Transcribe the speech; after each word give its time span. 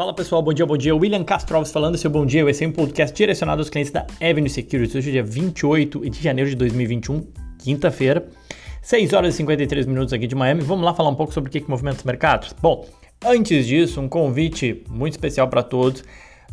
Fala 0.00 0.14
pessoal, 0.14 0.40
bom 0.40 0.54
dia, 0.54 0.64
bom 0.64 0.78
dia. 0.78 0.96
William 0.96 1.22
Castro 1.22 1.56
Alves 1.56 1.70
falando, 1.70 1.98
seu 1.98 2.08
bom 2.08 2.24
dia. 2.24 2.48
Esse 2.48 2.64
é 2.64 2.66
um 2.66 2.72
podcast 2.72 3.14
direcionado 3.14 3.60
aos 3.60 3.68
clientes 3.68 3.92
da 3.92 4.06
Avenue 4.18 4.48
Securities. 4.48 4.94
Hoje 4.94 5.10
é 5.10 5.12
dia 5.12 5.22
28 5.22 6.08
de 6.08 6.22
janeiro 6.22 6.48
de 6.48 6.56
2021, 6.56 7.26
quinta-feira, 7.58 8.26
6 8.80 9.12
horas 9.12 9.34
e 9.34 9.36
53 9.36 9.84
minutos 9.84 10.14
aqui 10.14 10.26
de 10.26 10.34
Miami. 10.34 10.62
Vamos 10.62 10.86
lá 10.86 10.94
falar 10.94 11.10
um 11.10 11.14
pouco 11.14 11.34
sobre 11.34 11.50
o 11.50 11.52
que, 11.52 11.60
que 11.60 11.68
movimenta 11.68 11.98
os 11.98 12.04
mercados? 12.04 12.54
Bom, 12.62 12.88
antes 13.22 13.66
disso, 13.66 14.00
um 14.00 14.08
convite 14.08 14.82
muito 14.88 15.12
especial 15.12 15.48
para 15.48 15.62
todos. 15.62 16.02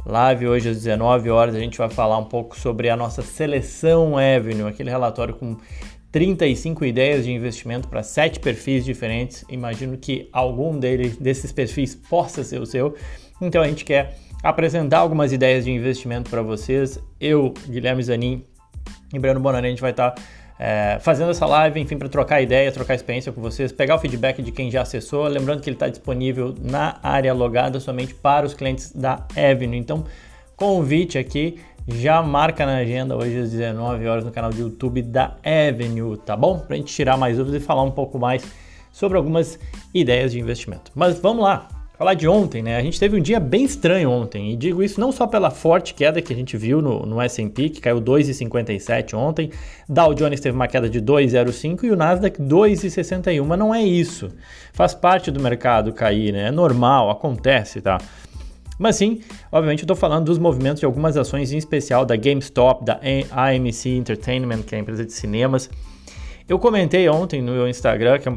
Live 0.05 0.45
hoje 0.45 0.68
às 0.68 0.75
19 0.75 1.29
horas, 1.29 1.55
a 1.55 1.59
gente 1.59 1.77
vai 1.77 1.89
falar 1.89 2.18
um 2.18 2.25
pouco 2.25 2.59
sobre 2.59 2.89
a 2.89 2.98
nossa 2.98 3.21
seleção 3.21 4.18
Avenue, 4.18 4.68
aquele 4.68 4.89
relatório 4.89 5.34
com 5.34 5.55
35 6.12 6.86
ideias 6.86 7.26
de 7.26 7.32
investimento 7.32 7.88
para 7.88 8.02
sete 8.02 8.39
perfis 8.39 8.86
diferentes. 8.86 9.43
Imagino 9.50 9.98
que 9.98 10.29
algum 10.32 10.79
deles, 10.79 11.18
desses 11.18 11.52
perfis 11.52 11.96
possa 11.96 12.43
ser 12.43 12.61
o 12.61 12.65
seu. 12.65 12.96
Então 13.42 13.61
a 13.61 13.68
gente 13.68 13.84
quer 13.84 14.18
apresentar 14.43 15.00
algumas 15.00 15.32
ideias 15.34 15.65
de 15.65 15.71
investimento 15.71 16.29
para 16.29 16.42
vocês. 16.42 17.00
Eu, 17.20 17.54
Guilherme 17.68 18.01
Zanin 18.04 18.46
e 19.14 19.20
Breno 19.20 19.39
Bonani, 19.39 19.68
a 19.68 19.70
gente 19.70 19.82
vai 19.82 19.92
estar 19.92 20.12
tá, 20.12 20.21
é, 20.60 20.98
fazendo 21.00 21.32
essa 21.32 21.46
live, 21.46 21.79
enfim, 21.79 21.98
para 21.98 22.10
trocar 22.10 22.42
ideia, 22.42 22.71
trocar 22.71 22.96
experiência 22.96 23.32
com 23.32 23.42
vocês, 23.42 23.71
pegar 23.71 23.96
o 23.96 24.00
feedback 24.00 24.42
de 24.42 24.51
quem 24.51 24.71
já 24.71 24.82
acessou. 24.82 25.28
Lembrando 25.28 25.62
que 25.62 25.70
ele 25.70 25.76
está 25.76 25.89
disponível 25.89 26.56
na 26.62 27.00
área 27.04 27.34
logada 27.34 27.79
somente 27.79 28.15
para 28.15 28.46
os 28.46 28.54
clientes 28.54 28.92
da 28.92 29.26
Avenue. 29.36 29.78
Então, 29.78 30.06
convite 30.56 31.18
aqui 31.18 31.60
já 31.87 32.22
marca 32.22 32.66
na 32.66 32.77
agenda 32.77 33.16
hoje 33.16 33.39
às 33.39 33.52
19 33.52 34.08
horas 34.08 34.25
no 34.25 34.31
canal 34.31 34.52
do 34.52 34.59
YouTube 34.59 35.02
da 35.02 35.38
Avenue, 35.44 36.17
tá 36.17 36.36
bom? 36.36 36.59
Para 36.59 36.75
a 36.75 36.78
gente 36.78 36.94
tirar 36.94 37.16
mais 37.17 37.38
dúvidas 37.38 37.61
e 37.61 37.66
falar 37.66 37.83
um 37.83 37.91
pouco 37.91 38.19
mais 38.19 38.44
sobre 38.91 39.17
algumas 39.17 39.58
ideias 39.94 40.33
de 40.33 40.39
investimento. 40.39 40.92
Mas 40.94 41.17
vamos 41.20 41.44
lá, 41.44 41.67
falar 41.97 42.14
de 42.14 42.28
ontem, 42.28 42.62
né? 42.62 42.75
A 42.75 42.81
gente 42.81 43.00
teve 43.00 43.17
um 43.17 43.22
dia 43.22 43.39
bem 43.39 43.64
estranho 43.64 44.12
ontem, 44.12 44.52
e 44.52 44.58
digo 44.58 44.84
isso 44.84 45.00
não 45.00 45.14
só 45.14 45.25
pela 45.25 45.50
forte 45.50 45.94
queda 45.94 46.22
que 46.22 46.34
a 46.34 46.36
gente 46.36 46.58
viu 46.58 46.81
no, 46.81 47.06
no 47.06 47.22
S&P, 47.22 47.70
que 47.70 47.80
caiu 47.80 48.02
2,57 48.02 49.17
ontem, 49.17 49.50
Dow 49.88 50.14
Jones 50.14 50.42
teve 50.42 50.56
uma 50.56 50.67
queda 50.67 50.90
de 50.90 51.02
2,05 51.02 51.84
e 51.86 51.92
o 51.92 51.95
Nasdaq 51.95 52.42
2,61, 52.42 53.45
mas 53.45 53.59
não 53.59 53.73
é 53.73 53.81
isso. 53.81 54.30
Faz 54.73 54.94
parte 54.94 55.31
do 55.31 55.40
mercado 55.40 55.94
cair, 55.94 56.34
né? 56.34 56.47
É 56.47 56.52
normal, 56.52 57.09
acontece, 57.09 57.80
tá? 57.80 57.97
Mas 58.78 58.95
sim, 58.95 59.22
obviamente 59.52 59.80
eu 59.80 59.86
estou 59.86 59.95
falando 59.95 60.25
dos 60.25 60.38
movimentos 60.38 60.80
de 60.80 60.86
algumas 60.86 61.17
ações, 61.17 61.52
em 61.52 61.58
especial 61.58 62.06
da 62.06 62.16
GameStop, 62.16 62.86
da 62.86 63.00
AMC 63.31 63.89
Entertainment, 63.89 64.64
que 64.64 64.75
é 64.75 64.78
a 64.78 64.81
empresa 64.81 65.06
de 65.06 65.14
cinemas. 65.14 65.69
Eu 66.47 66.59
comentei 66.59 67.09
ontem 67.09 67.42
no 67.42 67.52
meu 67.52 67.67
Instagram, 67.67 68.19
que 68.19 68.30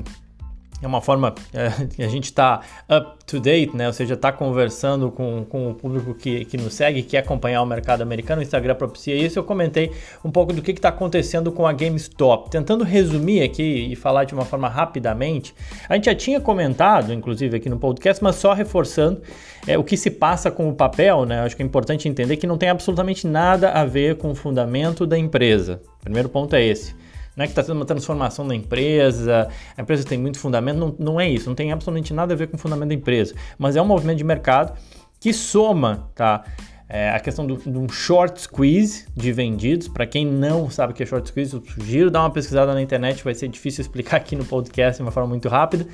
é 0.82 0.86
uma 0.86 1.00
forma 1.00 1.34
é, 1.52 1.66
a 2.02 2.08
gente 2.08 2.24
está 2.24 2.60
up 2.90 3.24
to 3.26 3.38
date, 3.38 3.76
né? 3.76 3.86
Ou 3.86 3.92
seja, 3.92 4.14
está 4.14 4.32
conversando 4.32 5.10
com, 5.10 5.44
com 5.44 5.70
o 5.70 5.74
público 5.74 6.14
que, 6.14 6.44
que 6.46 6.56
nos 6.56 6.74
segue, 6.74 7.02
que 7.02 7.10
quer 7.10 7.18
acompanhar 7.18 7.62
o 7.62 7.66
mercado 7.66 8.02
americano. 8.02 8.40
O 8.40 8.42
Instagram 8.42 8.74
propicia 8.74 9.14
isso. 9.14 9.38
Eu 9.38 9.44
comentei 9.44 9.92
um 10.24 10.30
pouco 10.30 10.52
do 10.52 10.62
que 10.62 10.70
está 10.72 10.88
acontecendo 10.88 11.52
com 11.52 11.66
a 11.66 11.72
GameStop. 11.72 12.50
Tentando 12.50 12.82
resumir 12.82 13.42
aqui 13.42 13.92
e 13.92 13.96
falar 13.96 14.24
de 14.24 14.34
uma 14.34 14.44
forma 14.44 14.68
rapidamente, 14.68 15.54
a 15.88 15.94
gente 15.94 16.06
já 16.06 16.14
tinha 16.14 16.40
comentado, 16.40 17.12
inclusive 17.12 17.56
aqui 17.56 17.68
no 17.68 17.78
podcast, 17.78 18.22
mas 18.22 18.36
só 18.36 18.52
reforçando 18.52 19.20
é, 19.66 19.76
o 19.76 19.84
que 19.84 19.96
se 19.96 20.10
passa 20.10 20.50
com 20.50 20.68
o 20.68 20.74
papel, 20.74 21.24
né? 21.26 21.40
Acho 21.40 21.56
que 21.56 21.62
é 21.62 21.66
importante 21.66 22.08
entender 22.08 22.36
que 22.36 22.46
não 22.46 22.56
tem 22.56 22.68
absolutamente 22.68 23.26
nada 23.26 23.70
a 23.70 23.84
ver 23.84 24.16
com 24.16 24.30
o 24.30 24.34
fundamento 24.34 25.06
da 25.06 25.18
empresa. 25.18 25.80
O 26.00 26.04
primeiro 26.04 26.28
ponto 26.28 26.56
é 26.56 26.64
esse 26.64 26.94
não 27.36 27.44
é 27.44 27.46
que 27.46 27.52
está 27.52 27.62
tendo 27.62 27.76
uma 27.76 27.84
transformação 27.84 28.46
da 28.46 28.54
empresa, 28.54 29.48
a 29.76 29.82
empresa 29.82 30.04
tem 30.04 30.18
muito 30.18 30.38
fundamento, 30.38 30.78
não, 30.78 30.96
não 30.98 31.20
é 31.20 31.28
isso, 31.28 31.48
não 31.48 31.54
tem 31.54 31.72
absolutamente 31.72 32.12
nada 32.12 32.34
a 32.34 32.36
ver 32.36 32.48
com 32.48 32.56
o 32.56 32.58
fundamento 32.58 32.88
da 32.88 32.94
empresa, 32.94 33.34
mas 33.58 33.76
é 33.76 33.82
um 33.82 33.86
movimento 33.86 34.18
de 34.18 34.24
mercado 34.24 34.76
que 35.20 35.32
soma, 35.32 36.10
tá? 36.14 36.44
É, 36.92 37.10
a 37.10 37.20
questão 37.20 37.46
de 37.46 37.52
um 37.52 37.88
short 37.88 38.40
squeeze 38.40 39.06
de 39.14 39.30
vendidos. 39.30 39.86
Para 39.86 40.06
quem 40.06 40.26
não 40.26 40.68
sabe 40.68 40.92
o 40.92 40.96
que 40.96 41.04
é 41.04 41.06
short 41.06 41.28
squeeze, 41.28 41.54
eu 41.54 41.62
sugiro 41.64 42.10
dar 42.10 42.22
uma 42.22 42.30
pesquisada 42.30 42.74
na 42.74 42.82
internet, 42.82 43.22
vai 43.22 43.32
ser 43.32 43.46
difícil 43.46 43.82
explicar 43.82 44.16
aqui 44.16 44.34
no 44.34 44.44
podcast 44.44 44.96
de 44.96 45.02
uma 45.02 45.12
forma 45.12 45.28
muito 45.28 45.48
rápida. 45.48 45.86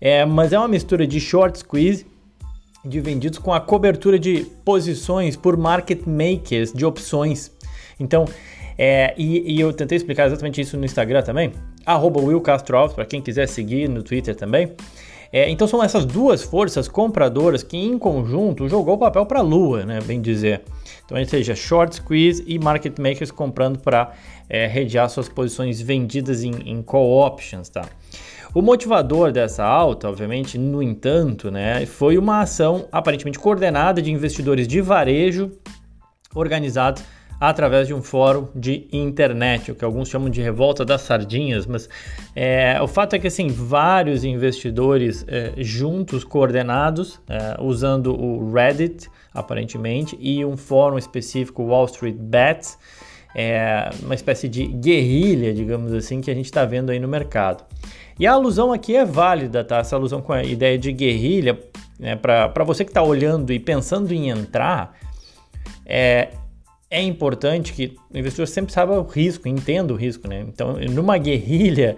É, 0.00 0.24
mas 0.24 0.54
é 0.54 0.58
uma 0.58 0.68
mistura 0.68 1.06
de 1.06 1.20
short 1.20 1.58
squeeze 1.58 2.06
de 2.82 2.98
vendidos 2.98 3.38
com 3.38 3.52
a 3.52 3.60
cobertura 3.60 4.18
de 4.18 4.46
posições 4.64 5.36
por 5.36 5.56
market 5.56 6.06
makers 6.06 6.72
de 6.72 6.86
opções. 6.86 7.50
Então, 8.00 8.24
é, 8.76 9.14
e, 9.16 9.54
e, 9.54 9.60
eu 9.60 9.72
tentei 9.72 9.96
explicar 9.96 10.26
exatamente 10.26 10.60
isso 10.60 10.76
no 10.76 10.84
Instagram 10.84 11.22
também, 11.22 11.52
arroba 11.84 12.20
Will 12.20 12.40
para 12.40 13.04
quem 13.04 13.20
quiser 13.20 13.46
seguir 13.46 13.88
no 13.88 14.02
Twitter 14.02 14.34
também. 14.34 14.74
É, 15.32 15.48
então 15.48 15.66
são 15.66 15.82
essas 15.82 16.04
duas 16.04 16.42
forças 16.42 16.86
compradoras 16.86 17.62
que 17.62 17.76
em 17.76 17.98
conjunto 17.98 18.68
jogou 18.68 18.96
o 18.96 18.98
papel 18.98 19.24
para 19.24 19.38
a 19.38 19.42
lua, 19.42 19.82
né, 19.82 19.98
bem 20.04 20.20
dizer. 20.20 20.60
Então, 21.06 21.18
ou 21.18 21.24
seja, 21.24 21.54
short 21.54 21.96
squeeze 21.96 22.44
e 22.46 22.58
market 22.58 22.98
makers 22.98 23.30
comprando 23.30 23.78
para 23.78 24.12
é, 24.48 24.66
redear 24.66 25.08
suas 25.08 25.30
posições 25.30 25.80
vendidas 25.80 26.44
em, 26.44 26.52
em 26.66 26.82
call 26.82 27.26
options, 27.26 27.70
tá? 27.70 27.86
O 28.54 28.60
motivador 28.60 29.32
dessa 29.32 29.64
alta, 29.64 30.06
obviamente, 30.06 30.58
no 30.58 30.82
entanto, 30.82 31.50
né, 31.50 31.86
foi 31.86 32.18
uma 32.18 32.42
ação 32.42 32.86
aparentemente 32.92 33.38
coordenada 33.38 34.02
de 34.02 34.12
investidores 34.12 34.68
de 34.68 34.82
varejo 34.82 35.50
organizados 36.34 37.02
através 37.44 37.88
de 37.88 37.92
um 37.92 38.00
fórum 38.00 38.46
de 38.54 38.86
internet, 38.92 39.72
o 39.72 39.74
que 39.74 39.84
alguns 39.84 40.08
chamam 40.08 40.30
de 40.30 40.40
revolta 40.40 40.84
das 40.84 41.00
sardinhas, 41.00 41.66
mas 41.66 41.88
é, 42.36 42.80
o 42.80 42.86
fato 42.86 43.16
é 43.16 43.18
que 43.18 43.26
assim 43.26 43.48
vários 43.48 44.22
investidores 44.22 45.24
é, 45.26 45.52
juntos, 45.56 46.22
coordenados, 46.22 47.20
é, 47.28 47.60
usando 47.60 48.14
o 48.14 48.52
Reddit 48.52 49.10
aparentemente 49.34 50.16
e 50.20 50.44
um 50.44 50.56
fórum 50.56 50.96
específico 50.96 51.64
Wall 51.64 51.86
Street 51.86 52.14
Bets, 52.14 52.78
é 53.34 53.90
uma 54.00 54.14
espécie 54.14 54.48
de 54.48 54.64
guerrilha, 54.64 55.52
digamos 55.52 55.92
assim, 55.94 56.20
que 56.20 56.30
a 56.30 56.34
gente 56.34 56.44
está 56.44 56.64
vendo 56.64 56.90
aí 56.90 57.00
no 57.00 57.08
mercado. 57.08 57.64
E 58.20 58.24
a 58.24 58.34
alusão 58.34 58.72
aqui 58.72 58.94
é 58.94 59.04
válida, 59.04 59.64
tá? 59.64 59.78
Essa 59.78 59.96
alusão 59.96 60.22
com 60.22 60.32
a 60.32 60.44
ideia 60.44 60.78
de 60.78 60.92
guerrilha, 60.92 61.58
né, 61.98 62.14
para 62.14 62.62
você 62.62 62.84
que 62.84 62.90
está 62.90 63.02
olhando 63.02 63.52
e 63.52 63.58
pensando 63.58 64.12
em 64.12 64.28
entrar, 64.28 64.94
é, 65.84 66.28
é 66.92 67.00
importante 67.00 67.72
que 67.72 67.96
o 68.12 68.18
investidor 68.18 68.46
sempre 68.46 68.70
saiba 68.70 69.00
o 69.00 69.02
risco, 69.02 69.48
entenda 69.48 69.94
o 69.94 69.96
risco, 69.96 70.28
né? 70.28 70.44
Então, 70.46 70.74
numa 70.90 71.16
guerrilha, 71.16 71.96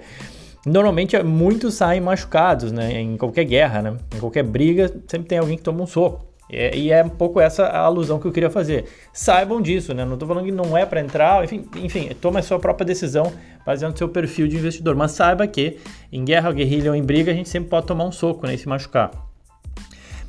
normalmente 0.65 1.21
muitos 1.21 1.75
saem 1.75 2.01
machucados, 2.01 2.71
né? 2.71 3.01
Em 3.01 3.17
qualquer 3.17 3.43
guerra, 3.45 3.83
né? 3.83 3.97
Em 4.15 4.21
qualquer 4.21 4.45
briga, 4.45 4.89
sempre 5.09 5.27
tem 5.27 5.39
alguém 5.39 5.57
que 5.57 5.65
toma 5.65 5.83
um 5.83 5.87
soco. 5.87 6.25
E 6.49 6.93
é 6.93 7.03
um 7.03 7.09
pouco 7.09 7.41
essa 7.41 7.65
a 7.65 7.81
alusão 7.81 8.21
que 8.21 8.27
eu 8.29 8.31
queria 8.31 8.51
fazer. 8.51 8.85
Saibam 9.13 9.61
disso, 9.61 9.93
né? 9.93 10.05
Não 10.05 10.15
estou 10.15 10.29
falando 10.29 10.45
que 10.45 10.53
não 10.53 10.79
é 10.79 10.87
para 10.87 11.01
entrar, 11.01 11.43
enfim, 11.43 11.67
enfim, 11.75 12.11
tome 12.21 12.39
a 12.39 12.43
sua 12.43 12.61
própria 12.61 12.87
decisão 12.87 13.33
baseado 13.67 13.91
no 13.91 13.99
seu 13.99 14.09
perfil 14.09 14.47
de 14.47 14.57
investidor. 14.57 14.95
Mas 14.95 15.11
saiba 15.11 15.45
que 15.49 15.79
em 16.13 16.25
guerra, 16.25 16.53
guerrilha 16.53 16.91
ou 16.93 16.97
em 16.97 17.03
briga, 17.03 17.33
a 17.33 17.35
gente 17.35 17.49
sempre 17.49 17.69
pode 17.69 17.87
tomar 17.87 18.05
um 18.05 18.13
soco 18.13 18.47
né, 18.47 18.55
e 18.55 18.59
se 18.59 18.69
machucar. 18.69 19.11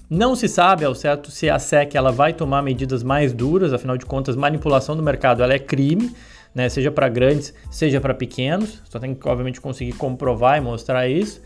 Não 0.10 0.36
se 0.36 0.48
sabe 0.48 0.86
ao 0.86 0.94
certo 0.94 1.32
se 1.32 1.50
a 1.50 1.58
SEC 1.58 1.96
ela 1.96 2.12
vai 2.12 2.34
tomar 2.34 2.62
medidas 2.62 3.02
mais 3.02 3.34
duras, 3.34 3.74
afinal 3.74 3.98
de 3.98 4.06
contas, 4.06 4.36
manipulação 4.36 4.96
do 4.96 5.02
mercado 5.02 5.42
ela 5.42 5.54
é 5.54 5.60
crime, 5.60 6.16
né, 6.54 6.70
seja 6.70 6.92
para 6.92 7.10
grandes, 7.10 7.54
seja 7.72 8.00
para 8.00 8.14
pequenos. 8.14 8.82
Só 8.90 9.00
tem 9.00 9.14
que, 9.16 9.28
obviamente, 9.28 9.60
conseguir 9.60 9.94
comprovar 9.94 10.58
e 10.58 10.62
mostrar 10.62 11.08
isso. 11.08 11.42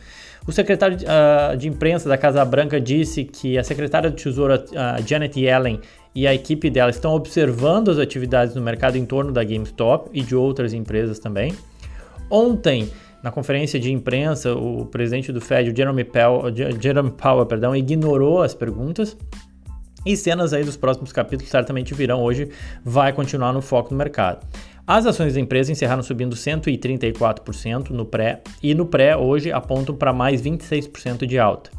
O 0.45 0.51
secretário 0.51 0.97
uh, 0.97 1.55
de 1.57 1.67
imprensa 1.67 2.09
da 2.09 2.17
Casa 2.17 2.43
Branca 2.43 2.79
disse 2.79 3.23
que 3.23 3.57
a 3.57 3.63
secretária 3.63 4.09
de 4.09 4.21
Tesouro, 4.21 4.55
uh, 4.55 5.07
Janet 5.07 5.39
Yellen, 5.39 5.79
e 6.13 6.25
a 6.25 6.33
equipe 6.33 6.69
dela 6.69 6.89
estão 6.89 7.13
observando 7.13 7.89
as 7.89 7.99
atividades 7.99 8.55
no 8.55 8.61
mercado 8.61 8.97
em 8.97 9.05
torno 9.05 9.31
da 9.31 9.43
GameStop 9.43 10.09
e 10.11 10.21
de 10.21 10.35
outras 10.35 10.73
empresas 10.73 11.19
também. 11.19 11.53
Ontem, 12.29 12.89
na 13.23 13.31
conferência 13.31 13.79
de 13.79 13.91
imprensa, 13.91 14.53
o 14.53 14.85
presidente 14.85 15.31
do 15.31 15.41
Fed, 15.41 15.71
o 15.71 15.75
Jeremy 15.75 16.03
Powell, 16.03 16.53
Jeremy 16.81 17.11
Powell 17.11 17.45
perdão, 17.45 17.75
ignorou 17.75 18.41
as 18.41 18.53
perguntas. 18.53 19.17
E 20.05 20.15
cenas 20.15 20.53
aí 20.53 20.63
dos 20.63 20.77
próximos 20.77 21.11
capítulos 21.11 21.51
certamente 21.51 21.93
virão 21.93 22.21
hoje, 22.21 22.49
vai 22.83 23.11
continuar 23.11 23.51
no 23.51 23.61
foco 23.61 23.89
do 23.89 23.95
mercado. 23.95 24.47
As 24.87 25.05
ações 25.05 25.33
da 25.33 25.39
empresa 25.39 25.71
encerraram 25.71 26.01
subindo 26.01 26.35
134% 26.35 27.89
no 27.89 28.05
pré 28.05 28.41
e 28.63 28.73
no 28.73 28.85
pré 28.85 29.15
hoje 29.15 29.51
apontam 29.51 29.93
para 29.93 30.13
mais 30.13 30.41
26% 30.41 31.25
de 31.27 31.37
alta. 31.37 31.69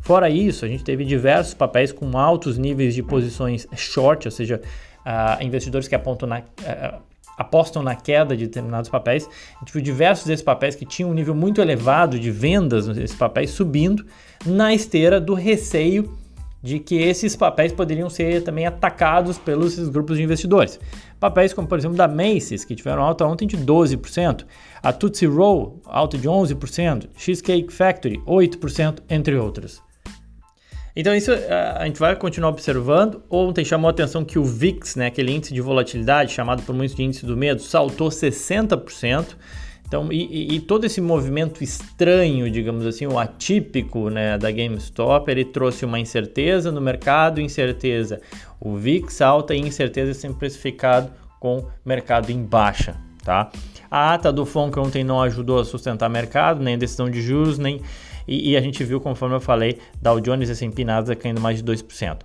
Fora 0.00 0.30
isso, 0.30 0.64
a 0.64 0.68
gente 0.68 0.82
teve 0.82 1.04
diversos 1.04 1.54
papéis 1.54 1.92
com 1.92 2.16
altos 2.18 2.56
níveis 2.56 2.94
de 2.94 3.02
posições 3.02 3.66
short, 3.76 4.26
ou 4.26 4.32
seja, 4.32 4.60
uh, 5.00 5.44
investidores 5.44 5.86
que 5.86 5.94
apontam 5.94 6.28
na, 6.28 6.40
uh, 6.40 7.02
apostam 7.38 7.82
na 7.82 7.94
queda 7.94 8.36
de 8.36 8.46
determinados 8.46 8.90
papéis. 8.90 9.28
A 9.56 9.60
gente 9.60 9.72
viu 9.72 9.80
diversos 9.80 10.26
desses 10.26 10.44
papéis 10.44 10.74
que 10.74 10.84
tinham 10.84 11.10
um 11.10 11.14
nível 11.14 11.34
muito 11.34 11.60
elevado 11.60 12.18
de 12.18 12.30
vendas 12.30 12.88
nesses 12.88 13.16
papéis 13.16 13.50
subindo 13.50 14.04
na 14.44 14.74
esteira 14.74 15.20
do 15.20 15.32
receio 15.32 16.18
de 16.60 16.80
que 16.80 16.96
esses 16.96 17.36
papéis 17.36 17.72
poderiam 17.72 18.10
ser 18.10 18.42
também 18.42 18.66
atacados 18.66 19.38
pelos 19.38 19.78
grupos 19.88 20.16
de 20.16 20.24
investidores. 20.24 20.80
Papéis 21.20 21.52
como, 21.52 21.68
por 21.68 21.78
exemplo, 21.78 21.96
da 21.96 22.08
Macy's, 22.08 22.64
que 22.64 22.74
tiveram 22.74 23.02
alta 23.02 23.24
ontem 23.24 23.46
de 23.46 23.56
12%, 23.56 24.44
a 24.82 24.92
Tootsie 24.92 25.28
Roll, 25.28 25.80
alta 25.86 26.18
de 26.18 26.28
11%, 26.28 27.08
Cheesecake 27.16 27.72
Factory, 27.72 28.20
8%, 28.26 28.98
entre 29.08 29.36
outros. 29.36 29.80
Então 30.94 31.14
isso 31.14 31.30
a 31.32 31.84
gente 31.86 31.98
vai 31.98 32.16
continuar 32.16 32.50
observando. 32.50 33.22
Ontem 33.30 33.64
chamou 33.64 33.88
a 33.88 33.90
atenção 33.90 34.24
que 34.24 34.38
o 34.38 34.44
VIX, 34.44 34.96
né, 34.96 35.06
aquele 35.06 35.32
índice 35.32 35.54
de 35.54 35.60
volatilidade 35.60 36.32
chamado 36.32 36.62
por 36.62 36.74
muitos 36.74 36.96
de 36.96 37.02
índice 37.02 37.24
do 37.24 37.36
medo, 37.36 37.62
saltou 37.62 38.08
60%. 38.08 39.36
Então, 39.88 40.12
e, 40.12 40.54
e, 40.54 40.60
todo 40.60 40.84
esse 40.84 41.00
movimento 41.00 41.64
estranho, 41.64 42.50
digamos 42.50 42.84
assim, 42.84 43.06
o 43.06 43.18
atípico 43.18 44.10
né, 44.10 44.36
da 44.36 44.50
GameStop, 44.50 45.30
ele 45.30 45.46
trouxe 45.46 45.86
uma 45.86 45.98
incerteza 45.98 46.70
no 46.70 46.78
mercado, 46.78 47.40
incerteza. 47.40 48.20
O 48.60 48.76
VIX 48.76 49.22
alta 49.22 49.54
e 49.54 49.58
incerteza 49.58 50.12
sempre 50.12 50.40
precificado 50.40 51.10
com 51.40 51.64
mercado 51.86 52.30
em 52.30 52.44
baixa, 52.44 52.96
tá? 53.24 53.50
A 53.90 54.12
ata 54.12 54.30
do 54.30 54.44
FONC 54.44 54.78
ontem 54.78 55.02
não 55.02 55.22
ajudou 55.22 55.58
a 55.58 55.64
sustentar 55.64 56.10
mercado, 56.10 56.62
nem 56.62 56.74
a 56.74 56.78
decisão 56.78 57.10
de 57.10 57.22
juros, 57.22 57.58
nem 57.58 57.80
e, 58.28 58.50
e 58.50 58.56
a 58.56 58.60
gente 58.60 58.84
viu, 58.84 59.00
conforme 59.00 59.34
eu 59.34 59.40
falei, 59.40 59.78
Dow 60.00 60.20
Jones 60.20 60.50
e 60.50 60.52
S&P 60.52 60.84
Nasdaq 60.84 61.20
caindo 61.20 61.40
mais 61.40 61.62
de 61.62 61.72
2%. 61.72 62.18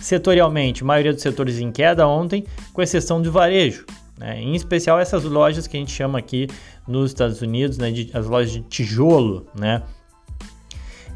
Setorialmente, 0.00 0.84
maioria 0.84 1.12
dos 1.12 1.22
setores 1.22 1.58
em 1.58 1.72
queda 1.72 2.06
ontem, 2.06 2.44
com 2.72 2.80
exceção 2.80 3.20
do 3.20 3.32
varejo, 3.32 3.84
né? 4.16 4.40
em 4.40 4.54
especial 4.54 5.00
essas 5.00 5.24
lojas 5.24 5.66
que 5.66 5.76
a 5.76 5.80
gente 5.80 5.90
chama 5.90 6.18
aqui 6.18 6.46
nos 6.86 7.10
Estados 7.10 7.42
Unidos, 7.42 7.76
né, 7.76 7.90
de, 7.90 8.08
as 8.14 8.26
lojas 8.26 8.52
de 8.52 8.62
tijolo, 8.62 9.46
né, 9.58 9.82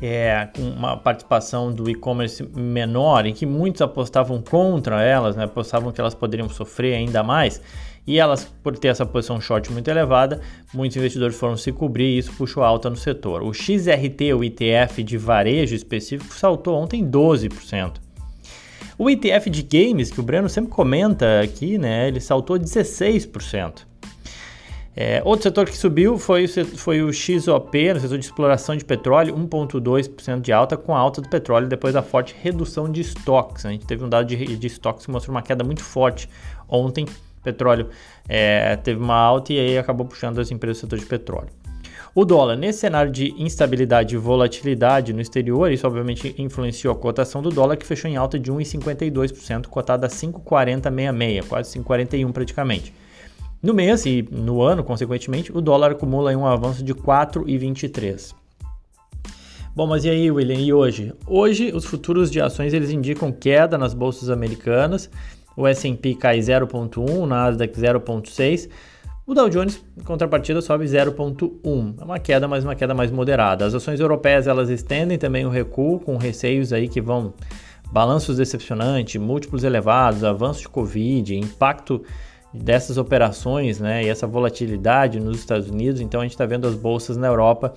é, 0.03 0.49
com 0.55 0.63
uma 0.63 0.97
participação 0.97 1.73
do 1.73 1.89
e-commerce 1.89 2.43
menor, 2.55 3.25
em 3.25 3.33
que 3.33 3.47
muitos 3.47 3.81
apostavam 3.81 4.43
contra 4.43 5.01
elas, 5.01 5.37
né, 5.37 5.45
apostavam 5.45 5.93
que 5.93 6.01
elas 6.01 6.15
poderiam 6.15 6.49
sofrer 6.49 6.95
ainda 6.95 7.23
mais, 7.23 7.63
e 8.07 8.19
elas, 8.19 8.45
por 8.63 8.77
ter 8.77 8.89
essa 8.89 9.07
posição 9.07 9.41
short 9.41 9.71
muito 9.73 9.89
elevada, 9.89 10.41
muitos 10.75 10.97
investidores 10.97 11.37
foram 11.37 11.57
se 11.57 11.71
cobrir 11.71 12.15
e 12.15 12.19
isso 12.19 12.33
puxou 12.33 12.63
alta 12.63 12.91
no 12.91 12.97
setor. 12.97 13.43
O 13.43 13.53
XRT, 13.53 14.35
o 14.35 14.43
ETF 14.43 15.03
de 15.03 15.17
varejo 15.17 15.75
específico, 15.75 16.35
saltou 16.35 16.77
ontem 16.77 17.09
12%. 17.09 17.95
O 18.99 19.09
ETF 19.09 19.49
de 19.51 19.63
games, 19.63 20.11
que 20.11 20.21
o 20.21 20.23
Breno 20.23 20.49
sempre 20.49 20.71
comenta 20.71 21.41
aqui, 21.41 21.79
né, 21.79 22.09
ele 22.09 22.21
saltou 22.21 22.59
16%. 22.59 23.87
É, 24.95 25.23
outro 25.25 25.45
setor 25.45 25.65
que 25.65 25.77
subiu 25.77 26.19
foi, 26.19 26.47
foi 26.47 27.03
o 27.03 27.11
XOP, 27.11 27.95
no 27.95 28.01
setor 28.01 28.19
de 28.19 28.25
exploração 28.27 28.77
de 28.77 28.85
petróleo, 28.85 29.35
1,2% 29.35 30.41
de 30.41 30.53
alta, 30.53 30.77
com 30.77 30.95
a 30.95 30.99
alta 30.99 31.23
do 31.23 31.29
petróleo 31.31 31.67
depois 31.67 31.95
da 31.95 32.03
forte 32.03 32.37
redução 32.39 32.91
de 32.91 33.01
estoques. 33.01 33.65
A 33.65 33.71
gente 33.71 33.87
teve 33.87 34.05
um 34.05 34.09
dado 34.09 34.27
de, 34.27 34.57
de 34.57 34.67
estoques 34.67 35.07
que 35.07 35.11
mostrou 35.11 35.35
uma 35.35 35.41
queda 35.41 35.65
muito 35.65 35.83
forte 35.83 36.29
ontem 36.69 37.07
petróleo 37.43 37.89
é, 38.29 38.77
teve 38.77 39.01
uma 39.01 39.17
alta 39.17 39.53
e 39.53 39.59
aí 39.59 39.79
acabou 39.79 40.07
puxando 40.07 40.39
as 40.39 40.51
empresas 40.51 40.79
do 40.79 40.81
setor 40.83 40.99
de 40.99 41.07
petróleo. 41.07 41.51
O 42.15 42.27
dólar, 42.27 42.57
nesse 42.57 42.81
cenário 42.81 43.11
de 43.11 43.33
instabilidade 43.43 44.15
e 44.15 44.19
volatilidade 44.19 45.15
no 45.15 45.21
exterior, 45.23 45.73
isso 45.73 45.87
obviamente 45.87 46.35
influenciou 46.37 46.93
a 46.93 46.97
cotação 46.97 47.41
do 47.41 47.49
dólar, 47.49 47.79
que 47.79 47.87
fechou 47.87 48.11
em 48.11 48.17
alta 48.17 48.39
de 48.39 48.53
1,52%, 48.53 49.67
cotada 49.69 50.07
a 50.07 50.11
5,4066, 50.11 51.49
quase 51.49 51.79
5,41 51.79 52.31
praticamente. 52.31 52.93
No 53.63 53.73
mês 53.73 54.05
e 54.05 54.29
no 54.31 54.61
ano, 54.61 54.85
consequentemente, 54.85 55.57
o 55.57 55.63
dólar 55.63 55.93
acumula 55.93 56.37
um 56.37 56.45
avanço 56.45 56.85
de 56.85 56.95
4,23. 56.95 58.35
Bom, 59.75 59.87
mas 59.87 60.05
e 60.05 60.11
aí, 60.11 60.31
William, 60.31 60.61
e 60.61 60.71
hoje? 60.71 61.15
Hoje, 61.27 61.73
os 61.73 61.87
futuros 61.87 62.31
de 62.31 62.43
ações 62.43 62.75
eles 62.75 62.91
indicam 62.91 63.33
queda 63.33 63.79
nas 63.79 63.95
bolsas 63.95 64.29
americanas 64.29 65.09
o 65.57 65.67
S&P 65.67 66.15
cai 66.15 66.39
0.1, 66.39 67.09
o 67.11 67.27
Nasdaq 67.27 67.79
0.6, 67.79 68.69
o 69.25 69.35
Dow 69.35 69.49
Jones, 69.49 69.85
em 69.97 70.03
contrapartida, 70.03 70.61
sobe 70.61 70.85
0.1. 70.85 71.95
É 72.01 72.05
uma 72.05 72.19
queda, 72.19 72.49
mas 72.49 72.65
uma 72.65 72.75
queda 72.75 72.93
mais 72.93 73.11
moderada. 73.11 73.65
As 73.65 73.73
ações 73.73 74.01
europeias, 74.01 74.47
elas 74.47 74.69
estendem 74.69 75.17
também 75.17 75.47
o 75.47 75.49
recuo, 75.49 76.01
com 76.01 76.17
receios 76.17 76.73
aí 76.73 76.89
que 76.89 77.01
vão 77.01 77.33
balanços 77.93 78.39
decepcionantes, 78.39 79.21
múltiplos 79.21 79.65
elevados, 79.65 80.25
avanço 80.25 80.63
de 80.63 80.69
Covid, 80.69 81.37
impacto 81.37 82.03
dessas 82.53 82.99
operações, 82.99 83.79
né, 83.79 84.05
e 84.05 84.09
essa 84.09 84.27
volatilidade 84.27 85.21
nos 85.21 85.39
Estados 85.39 85.69
Unidos. 85.69 86.01
Então 86.01 86.21
a 86.21 86.25
gente 86.25 86.33
está 86.33 86.45
vendo 86.45 86.67
as 86.67 86.75
bolsas 86.75 87.17
na 87.17 87.29
Europa 87.29 87.75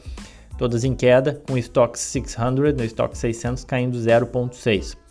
todas 0.57 0.83
em 0.83 0.95
queda, 0.95 1.41
com 1.47 1.53
o 1.53 1.57
Stock 1.57 1.97
600, 1.99 2.73
no 2.73 2.83
Stock 2.85 3.17
600 3.17 3.63
caindo 3.63 3.97
0.6. 3.97 5.04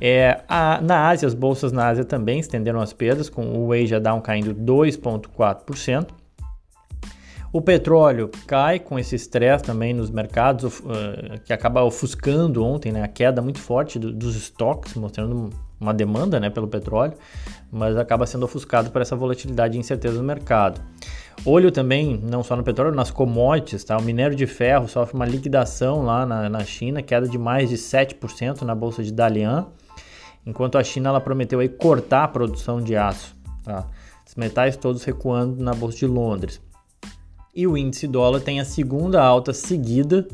É, 0.00 0.42
a, 0.48 0.80
na 0.80 1.08
Ásia, 1.08 1.26
as 1.26 1.34
bolsas 1.34 1.72
na 1.72 1.88
Ásia 1.88 2.04
também 2.04 2.38
estenderam 2.38 2.80
as 2.80 2.92
perdas, 2.92 3.28
com 3.28 3.66
o 3.66 3.72
Asia 3.72 3.98
Down 3.98 4.20
caindo 4.20 4.54
2,4%. 4.54 6.08
O 7.52 7.62
petróleo 7.62 8.30
cai 8.46 8.78
com 8.78 8.98
esse 8.98 9.14
estresse 9.14 9.64
também 9.64 9.94
nos 9.94 10.10
mercados, 10.10 10.80
uh, 10.80 11.40
que 11.42 11.52
acaba 11.52 11.82
ofuscando 11.82 12.62
ontem 12.62 12.92
né, 12.92 13.02
a 13.02 13.08
queda 13.08 13.40
muito 13.40 13.58
forte 13.58 13.98
do, 13.98 14.12
dos 14.12 14.36
estoques, 14.36 14.94
mostrando 14.94 15.48
uma 15.80 15.94
demanda 15.94 16.38
né, 16.38 16.50
pelo 16.50 16.68
petróleo, 16.68 17.14
mas 17.72 17.96
acaba 17.96 18.26
sendo 18.26 18.44
ofuscado 18.44 18.90
por 18.90 19.00
essa 19.00 19.16
volatilidade 19.16 19.76
e 19.76 19.80
incerteza 19.80 20.18
no 20.18 20.24
mercado. 20.24 20.82
Olho 21.46 21.70
também, 21.70 22.20
não 22.22 22.42
só 22.42 22.56
no 22.56 22.62
petróleo, 22.62 22.94
nas 22.94 23.10
commodities, 23.10 23.84
tá? 23.84 23.96
O 23.96 24.02
minério 24.02 24.36
de 24.36 24.46
ferro 24.46 24.86
sofre 24.88 25.14
uma 25.14 25.26
liquidação 25.26 26.02
lá 26.02 26.26
na, 26.26 26.48
na 26.50 26.64
China, 26.64 27.00
queda 27.00 27.26
de 27.26 27.38
mais 27.38 27.70
de 27.70 27.76
7% 27.76 28.62
na 28.62 28.74
bolsa 28.74 29.02
de 29.02 29.12
Dalian 29.12 29.66
enquanto 30.46 30.78
a 30.78 30.84
China 30.84 31.10
ela 31.10 31.20
prometeu 31.20 31.60
aí 31.60 31.68
cortar 31.68 32.24
a 32.24 32.28
produção 32.28 32.80
de 32.80 32.96
aço. 32.96 33.36
Tá? 33.64 33.86
Os 34.26 34.34
metais 34.36 34.76
todos 34.76 35.02
recuando 35.04 35.62
na 35.62 35.74
Bolsa 35.74 35.98
de 35.98 36.06
Londres. 36.06 36.60
E 37.54 37.66
o 37.66 37.76
índice 37.76 38.06
dólar 38.06 38.40
tem 38.40 38.60
a 38.60 38.64
segunda 38.64 39.22
alta 39.22 39.52
seguida, 39.52 40.28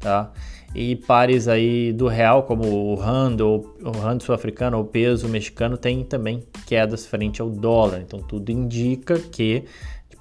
tá? 0.00 0.32
E 0.74 0.96
pares 0.96 1.46
aí 1.46 1.92
do 1.92 2.08
real, 2.08 2.42
como 2.44 2.66
o 2.66 2.94
rand, 2.94 3.40
ou, 3.40 3.76
o 3.82 3.90
rand 3.90 4.18
sul-africano 4.20 4.76
ou 4.76 4.84
peso 4.84 5.28
mexicano, 5.28 5.76
tem 5.76 6.02
também 6.02 6.42
quedas 6.66 7.06
frente 7.06 7.40
ao 7.40 7.48
dólar. 7.48 8.00
Então 8.00 8.18
tudo 8.18 8.50
indica 8.50 9.18
que 9.18 9.64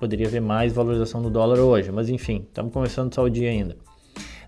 poderia 0.03 0.27
haver 0.27 0.41
mais 0.41 0.74
valorização 0.74 1.21
do 1.21 1.29
dólar 1.29 1.59
hoje. 1.59 1.89
Mas 1.89 2.09
enfim, 2.09 2.45
estamos 2.45 2.74
começando 2.74 3.13
só 3.15 3.24
o 3.24 3.29
dia 3.29 3.50
ainda. 3.50 3.77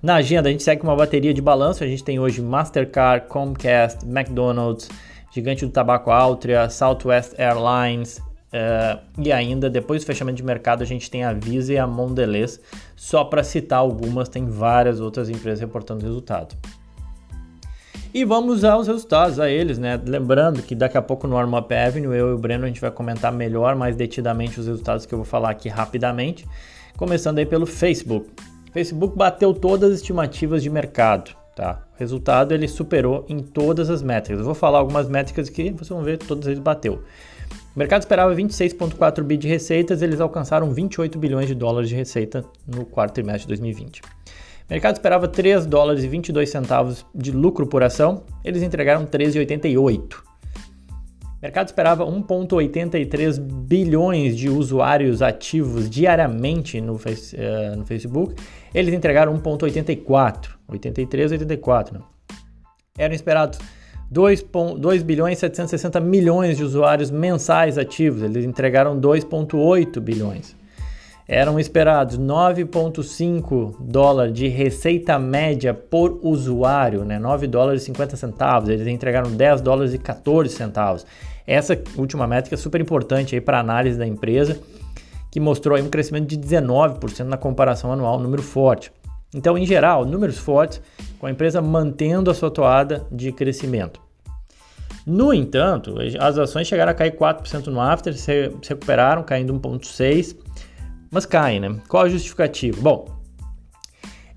Na 0.05 0.17
agenda, 0.17 0.49
a 0.49 0.51
gente 0.51 0.61
segue 0.61 0.83
uma 0.83 0.95
bateria 0.95 1.33
de 1.33 1.41
balanço. 1.41 1.83
A 1.83 1.87
gente 1.87 2.03
tem 2.03 2.19
hoje 2.19 2.39
Mastercard, 2.39 3.25
Comcast, 3.27 4.05
McDonald's, 4.05 4.87
Gigante 5.33 5.65
do 5.65 5.71
Tabaco 5.71 6.11
Altria, 6.11 6.69
Southwest 6.69 7.33
Airlines. 7.39 8.19
Uh, 8.19 9.01
e 9.17 9.31
ainda, 9.31 9.67
depois 9.67 10.03
do 10.03 10.05
fechamento 10.05 10.37
de 10.37 10.43
mercado, 10.43 10.83
a 10.83 10.85
gente 10.85 11.09
tem 11.09 11.23
a 11.23 11.33
Visa 11.33 11.73
e 11.73 11.79
a 11.79 11.87
Mondelez. 11.87 12.59
Só 12.95 13.23
para 13.23 13.43
citar 13.43 13.79
algumas, 13.79 14.29
tem 14.29 14.45
várias 14.45 14.99
outras 14.99 15.27
empresas 15.27 15.59
reportando 15.59 16.05
resultado. 16.05 16.55
E 18.13 18.23
vamos 18.23 18.63
aos 18.63 18.85
resultados, 18.85 19.39
a 19.39 19.49
eles, 19.49 19.79
né? 19.79 19.99
Lembrando 20.05 20.61
que 20.61 20.75
daqui 20.75 20.99
a 20.99 21.01
pouco 21.01 21.25
no 21.25 21.35
Arm 21.35 21.55
Up 21.55 21.73
Avenue, 21.73 22.15
eu 22.15 22.29
e 22.29 22.33
o 22.33 22.37
Breno, 22.37 22.65
a 22.65 22.67
gente 22.67 22.79
vai 22.79 22.91
comentar 22.91 23.31
melhor, 23.31 23.75
mais 23.75 23.95
detidamente 23.95 24.59
os 24.59 24.67
resultados 24.67 25.07
que 25.07 25.15
eu 25.15 25.17
vou 25.17 25.25
falar 25.25 25.49
aqui 25.49 25.67
rapidamente. 25.67 26.45
Começando 26.95 27.39
aí 27.39 27.45
pelo 27.47 27.65
Facebook. 27.65 28.29
Facebook 28.75 29.17
bateu 29.17 29.53
todas 29.53 29.89
as 29.89 29.99
estimativas 30.01 30.61
de 30.61 30.69
mercado, 30.69 31.33
tá? 31.55 31.81
O 31.95 31.97
resultado 31.97 32.53
ele 32.53 32.67
superou 32.67 33.25
em 33.29 33.39
todas 33.39 33.89
as 33.89 34.03
métricas. 34.03 34.39
Eu 34.39 34.45
vou 34.45 34.53
falar 34.53 34.79
algumas 34.79 35.07
métricas 35.07 35.47
que 35.47 35.71
vocês 35.71 35.87
vão 35.87 36.03
ver, 36.03 36.17
todas 36.17 36.45
eles 36.45 36.59
bateu. 36.59 36.95
O 37.73 37.79
mercado 37.79 38.01
esperava 38.01 38.35
26,4 38.35 39.23
bi 39.23 39.37
de 39.37 39.47
receitas, 39.47 40.01
eles 40.01 40.19
alcançaram 40.19 40.73
28 40.73 41.17
bilhões 41.17 41.47
de 41.47 41.55
dólares 41.55 41.87
de 41.87 41.95
receita 41.95 42.43
no 42.67 42.83
quarto 42.83 43.13
trimestre 43.13 43.43
de 43.43 43.47
2020. 43.47 44.01
O 44.01 44.03
mercado 44.69 44.95
esperava 44.95 45.25
3 45.25 45.65
dólares 45.65 46.03
e 46.03 46.09
22 46.09 46.49
centavos 46.49 47.05
de 47.15 47.31
lucro 47.31 47.65
por 47.65 47.81
ação, 47.81 48.23
eles 48.43 48.61
entregaram 48.61 49.05
13,88. 49.05 50.17
O 51.37 51.41
mercado 51.41 51.67
esperava 51.67 52.05
1,83 52.05 53.39
bilhões 53.39 54.37
de 54.37 54.49
usuários 54.49 55.21
ativos 55.21 55.89
diariamente 55.89 56.79
no, 56.79 56.97
face, 56.97 57.35
uh, 57.35 57.75
no 57.75 57.85
Facebook. 57.85 58.35
Eles 58.73 58.93
entregaram 58.93 59.37
1,84. 59.37 60.49
83, 60.67 61.31
84. 61.33 61.99
Né? 61.99 62.05
Eram 62.97 63.13
esperados 63.13 63.59
2, 64.09 64.45
2 64.79 65.03
bilhões 65.03 65.37
e 65.37 65.41
760 65.41 65.99
milhões 65.99 66.57
de 66.57 66.63
usuários 66.63 67.11
mensais 67.11 67.77
ativos. 67.77 68.23
Eles 68.23 68.45
entregaram 68.45 68.99
2,8 68.99 69.99
bilhões. 69.99 70.55
Eram 71.27 71.59
esperados 71.59 72.19
9,5 72.19 73.77
dólares 73.79 74.31
de 74.31 74.47
receita 74.47 75.17
média 75.17 75.73
por 75.73 76.19
usuário, 76.21 77.03
né? 77.03 77.17
9 77.17 77.47
dólares 77.47 77.81
e 77.81 77.85
50 77.85 78.15
centavos. 78.15 78.69
Eles 78.69 78.85
entregaram 78.85 79.31
10 79.31 79.61
dólares 79.61 79.93
e 79.95 79.97
14 79.97 80.53
centavos. 80.53 81.05
Essa 81.47 81.81
última 81.97 82.27
métrica 82.27 82.55
é 82.55 82.57
super 82.57 82.79
importante 82.79 83.41
para 83.41 83.57
a 83.57 83.61
análise 83.61 83.97
da 83.97 84.05
empresa, 84.05 84.59
que 85.31 85.39
mostrou 85.39 85.75
aí 85.75 85.81
um 85.81 85.89
crescimento 85.89 86.27
de 86.27 86.37
19% 86.37 87.23
na 87.23 87.37
comparação 87.37 87.91
anual, 87.91 88.19
número 88.19 88.43
forte. 88.43 88.91
Então, 89.33 89.57
em 89.57 89.65
geral, 89.65 90.05
números 90.05 90.37
fortes, 90.37 90.79
com 91.19 91.25
a 91.25 91.31
empresa 91.31 91.59
mantendo 91.59 92.29
a 92.29 92.35
sua 92.35 92.51
toada 92.51 93.05
de 93.11 93.31
crescimento. 93.31 93.99
No 95.05 95.33
entanto, 95.33 95.95
as 96.19 96.37
ações 96.37 96.67
chegaram 96.67 96.91
a 96.91 96.95
cair 96.95 97.15
4% 97.15 97.67
no 97.67 97.81
after, 97.81 98.13
se 98.13 98.51
recuperaram, 98.67 99.23
caindo 99.23 99.53
1,6%, 99.53 100.37
mas 101.11 101.25
caem, 101.25 101.59
né? 101.59 101.75
Qual 101.87 102.03
a 102.03 102.09
justificativa? 102.09 102.79
Bom, 102.81 103.05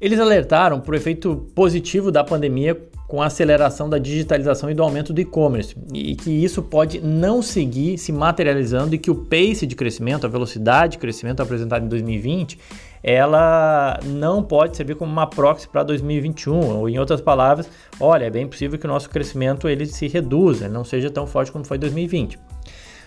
eles 0.00 0.20
alertaram 0.20 0.80
para 0.80 0.92
o 0.92 0.96
efeito 0.96 1.48
positivo 1.54 2.12
da 2.12 2.22
pandemia 2.22 2.76
com 3.08 3.22
a 3.22 3.26
aceleração 3.26 3.88
da 3.88 3.98
digitalização 3.98 4.70
e 4.70 4.74
do 4.74 4.82
aumento 4.82 5.14
do 5.14 5.20
e-commerce, 5.20 5.74
e 5.94 6.14
que 6.14 6.30
isso 6.30 6.62
pode 6.62 7.00
não 7.00 7.40
seguir 7.40 7.96
se 7.96 8.12
materializando 8.12 8.94
e 8.94 8.98
que 8.98 9.10
o 9.10 9.14
pace 9.14 9.66
de 9.66 9.74
crescimento, 9.74 10.26
a 10.26 10.28
velocidade 10.28 10.92
de 10.92 10.98
crescimento 10.98 11.40
apresentada 11.40 11.84
em 11.84 11.88
2020, 11.88 12.58
ela 13.02 13.98
não 14.04 14.42
pode 14.42 14.76
servir 14.76 14.94
como 14.94 15.10
uma 15.10 15.26
proxy 15.26 15.66
para 15.66 15.82
2021, 15.82 16.76
ou 16.76 16.88
em 16.88 16.98
outras 16.98 17.22
palavras, 17.22 17.68
olha, 17.98 18.26
é 18.26 18.30
bem 18.30 18.46
possível 18.46 18.78
que 18.78 18.84
o 18.84 18.88
nosso 18.88 19.08
crescimento 19.08 19.68
ele 19.68 19.86
se 19.86 20.06
reduza, 20.06 20.68
não 20.68 20.84
seja 20.84 21.10
tão 21.10 21.26
forte 21.26 21.50
como 21.50 21.64
foi 21.64 21.78
2020. 21.78 22.38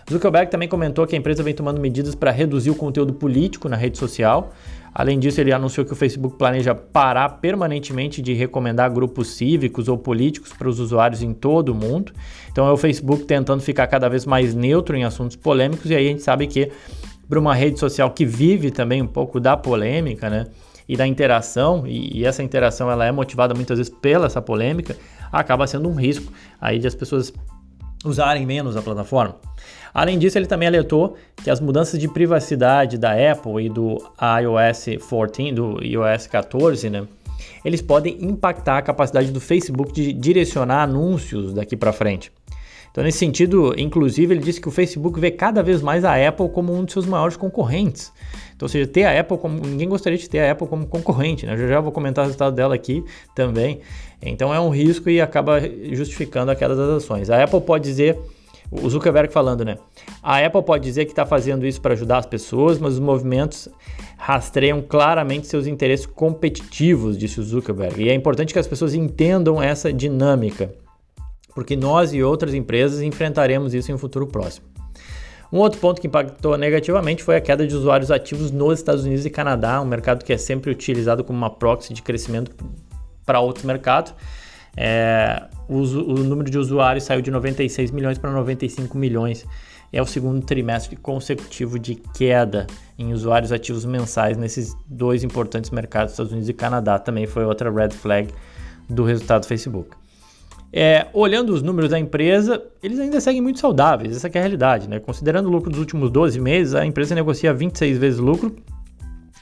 Zuckerberg 0.10 0.50
também 0.50 0.68
comentou 0.68 1.06
que 1.06 1.16
a 1.16 1.18
empresa 1.18 1.44
vem 1.44 1.54
tomando 1.54 1.80
medidas 1.80 2.16
para 2.16 2.32
reduzir 2.32 2.70
o 2.70 2.76
conteúdo 2.76 3.14
político 3.14 3.68
na 3.68 3.76
rede 3.76 3.98
social, 3.98 4.52
Além 4.94 5.18
disso, 5.18 5.40
ele 5.40 5.54
anunciou 5.54 5.86
que 5.86 5.94
o 5.94 5.96
Facebook 5.96 6.36
planeja 6.38 6.76
parar 6.76 7.30
permanentemente 7.30 8.22
de 8.22 8.34
recomendar 8.34 8.92
grupos 8.92 9.30
cívicos 9.36 9.88
ou 9.88 9.98
políticos 9.98 10.52
para 10.52 10.68
os 10.68 10.80
usuários 10.80 11.22
em 11.22 11.34
todo 11.34 11.70
o 11.70 11.76
mundo. 11.76 12.12
Então 12.52 12.68
é 12.68 12.72
o 12.72 12.78
Facebook 12.78 13.24
tentando 13.24 13.62
ficar 13.62 13.88
cada 13.88 14.10
vez 14.10 14.26
mais 14.26 14.54
neutro 14.54 14.96
em 14.98 15.06
assuntos 15.06 15.38
polêmicos, 15.38 15.90
e 15.90 15.96
aí 15.96 16.08
a 16.08 16.10
gente 16.10 16.22
sabe 16.22 16.46
que 16.46 16.70
para 17.30 17.40
uma 17.40 17.56
rede 17.56 17.80
social 17.80 18.12
que 18.12 18.26
vive 18.26 18.70
também 18.70 19.02
um 19.02 19.08
pouco 19.08 19.40
da 19.40 19.56
polêmica, 19.56 20.30
né? 20.30 20.48
E 20.90 20.98
da 20.98 21.08
interação, 21.08 21.88
e, 21.88 22.20
e 22.20 22.26
essa 22.26 22.44
interação 22.44 22.92
ela 22.92 23.06
é 23.06 23.12
motivada 23.14 23.54
muitas 23.54 23.78
vezes 23.78 23.94
pela 24.02 24.26
essa 24.26 24.42
polêmica, 24.42 24.98
acaba 25.32 25.66
sendo 25.66 25.88
um 25.88 25.96
risco 25.96 26.34
aí 26.60 26.78
de 26.78 26.88
as 26.88 26.96
pessoas 26.96 27.32
usarem 28.04 28.46
menos 28.46 28.76
a 28.76 28.82
plataforma. 28.82 29.36
Além 29.94 30.18
disso, 30.18 30.38
ele 30.38 30.48
também 30.48 30.68
alertou 30.68 31.18
que 31.44 31.50
as 31.50 31.60
mudanças 31.60 32.00
de 32.00 32.08
privacidade 32.08 32.98
da 32.98 33.12
Apple 33.12 33.66
e 33.66 33.70
do 33.70 33.98
iOS 34.42 34.86
14, 35.10 35.52
do 35.52 35.84
iOS 35.84 36.28
14, 36.28 36.90
né, 36.90 37.06
eles 37.64 37.82
podem 37.82 38.18
impactar 38.24 38.78
a 38.78 38.82
capacidade 38.82 39.32
do 39.32 39.40
Facebook 39.40 39.92
de 39.92 40.14
direcionar 40.14 40.84
anúncios 40.84 41.54
daqui 41.54 41.76
para 41.76 41.92
frente. 41.92 42.32
Então, 42.92 43.04
nesse 43.06 43.20
sentido, 43.20 43.74
inclusive, 43.78 44.34
ele 44.34 44.44
disse 44.44 44.60
que 44.60 44.68
o 44.68 44.72
Facebook 44.72 45.18
vê 45.18 45.32
cada 45.32 45.64
vez 45.64 45.82
mais 45.82 46.04
a 46.04 46.28
Apple 46.28 46.50
como 46.50 46.76
um 46.76 46.84
dos 46.84 46.92
seus 46.92 47.06
maiores 47.06 47.38
concorrentes. 47.38 48.12
Então, 48.62 48.68
ou 48.68 48.70
seja, 48.70 48.86
ter 48.86 49.06
a 49.06 49.20
Apple 49.20 49.38
como. 49.40 49.60
Ninguém 49.60 49.90
gostaria 49.90 50.18
de 50.18 50.30
ter 50.30 50.40
a 50.40 50.52
Apple 50.52 50.68
como 50.68 50.86
concorrente, 50.86 51.48
né? 51.48 51.54
Eu 51.54 51.68
já 51.68 51.82
vou 51.82 51.92
comentar 51.92 52.24
o 52.24 52.28
resultado 52.28 52.56
dela 52.56 52.76
aqui 52.76 53.04
também. 53.34 53.80
Então, 54.22 54.54
é 54.54 54.60
um 54.60 54.70
risco 54.70 55.10
e 55.10 55.20
acaba 55.20 55.60
justificando 55.92 56.52
a 56.52 56.56
queda 56.56 56.76
das 56.76 57.04
ações. 57.04 57.32
A 57.32 57.44
Apple 57.44 57.60
pode 57.62 57.84
dizer 57.84 58.20
o 58.70 58.88
Zuckerberg 58.88 59.34
falando, 59.34 59.66
né? 59.66 59.80
A 60.22 60.46
Apple 60.46 60.62
pode 60.62 60.84
dizer 60.84 61.06
que 61.06 61.12
está 61.12 61.26
fazendo 61.26 61.66
isso 61.66 61.82
para 61.82 61.94
ajudar 61.94 62.20
as 62.20 62.28
pessoas, 62.28 62.78
mas 62.78 62.94
os 62.94 63.00
movimentos 63.00 63.68
rastreiam 64.16 64.80
claramente 64.80 65.48
seus 65.48 65.66
interesses 65.66 66.06
competitivos, 66.06 67.18
disse 67.18 67.40
o 67.40 67.44
Zuckerberg. 67.44 68.04
E 68.04 68.10
é 68.10 68.14
importante 68.14 68.54
que 68.54 68.60
as 68.60 68.68
pessoas 68.68 68.94
entendam 68.94 69.62
essa 69.62 69.92
dinâmica, 69.92 70.72
porque 71.56 71.76
nós 71.76 72.14
e 72.14 72.22
outras 72.22 72.54
empresas 72.54 73.02
enfrentaremos 73.02 73.74
isso 73.74 73.92
em 73.92 73.96
um 73.96 73.98
futuro 73.98 74.28
próximo. 74.28 74.71
Um 75.52 75.58
outro 75.58 75.80
ponto 75.80 76.00
que 76.00 76.08
impactou 76.08 76.58
negativamente 76.58 77.24
foi 77.24 77.36
a 77.36 77.42
queda 77.42 77.68
de 77.68 77.76
usuários 77.76 78.10
ativos 78.10 78.52
nos 78.52 78.80
Estados 78.80 79.04
Unidos 79.04 79.26
e 79.26 79.30
Canadá, 79.30 79.82
um 79.82 79.86
mercado 79.86 80.24
que 80.24 80.32
é 80.32 80.38
sempre 80.38 80.72
utilizado 80.72 81.24
como 81.24 81.38
uma 81.38 81.50
proxy 81.50 81.94
de 81.94 82.02
crescimento 82.02 82.56
para 83.26 83.40
outros 83.42 83.66
mercados. 83.66 84.14
É, 84.78 85.44
o, 85.68 85.80
o, 85.80 86.24
número 86.24 86.50
de 86.50 86.58
usuários 86.58 87.04
saiu 87.04 87.22
de 87.22 87.30
96 87.30 87.92
milhões 87.92 88.18
para 88.18 88.32
95 88.32 88.98
milhões. 88.98 89.46
É 89.92 90.02
o 90.02 90.06
segundo 90.06 90.46
trimestre 90.46 90.96
consecutivo 90.96 91.78
de 91.78 91.96
queda 91.96 92.66
em 92.98 93.12
usuários 93.12 93.52
ativos 93.52 93.84
mensais 93.84 94.38
nesses 94.38 94.74
dois 94.88 95.22
importantes 95.22 95.70
mercados, 95.70 96.14
Estados 96.14 96.32
Unidos 96.32 96.48
e 96.48 96.54
Canadá. 96.54 96.98
Também 96.98 97.28
foi 97.28 97.44
outra 97.44 97.70
red 97.70 97.90
flag 97.90 98.30
do 98.90 99.04
resultado 99.04 99.42
do 99.42 99.48
Facebook. 99.48 100.01
É, 100.74 101.08
olhando 101.14 101.54
os 101.54 101.62
números 101.62 101.90
da 101.90 102.00
empresa, 102.00 102.64
eles 102.82 102.98
ainda 102.98 103.20
seguem 103.20 103.42
muito 103.42 103.60
saudáveis, 103.60 104.16
essa 104.16 104.28
é 104.28 104.38
a 104.38 104.42
realidade. 104.42 104.88
Né? 104.88 105.00
Considerando 105.00 105.48
o 105.48 105.52
lucro 105.52 105.70
dos 105.70 105.80
últimos 105.80 106.10
12 106.10 106.40
meses, 106.40 106.74
a 106.74 106.86
empresa 106.86 107.14
negocia 107.14 107.54
26 107.54 107.98
vezes 107.98 108.20
lucro. 108.20 108.56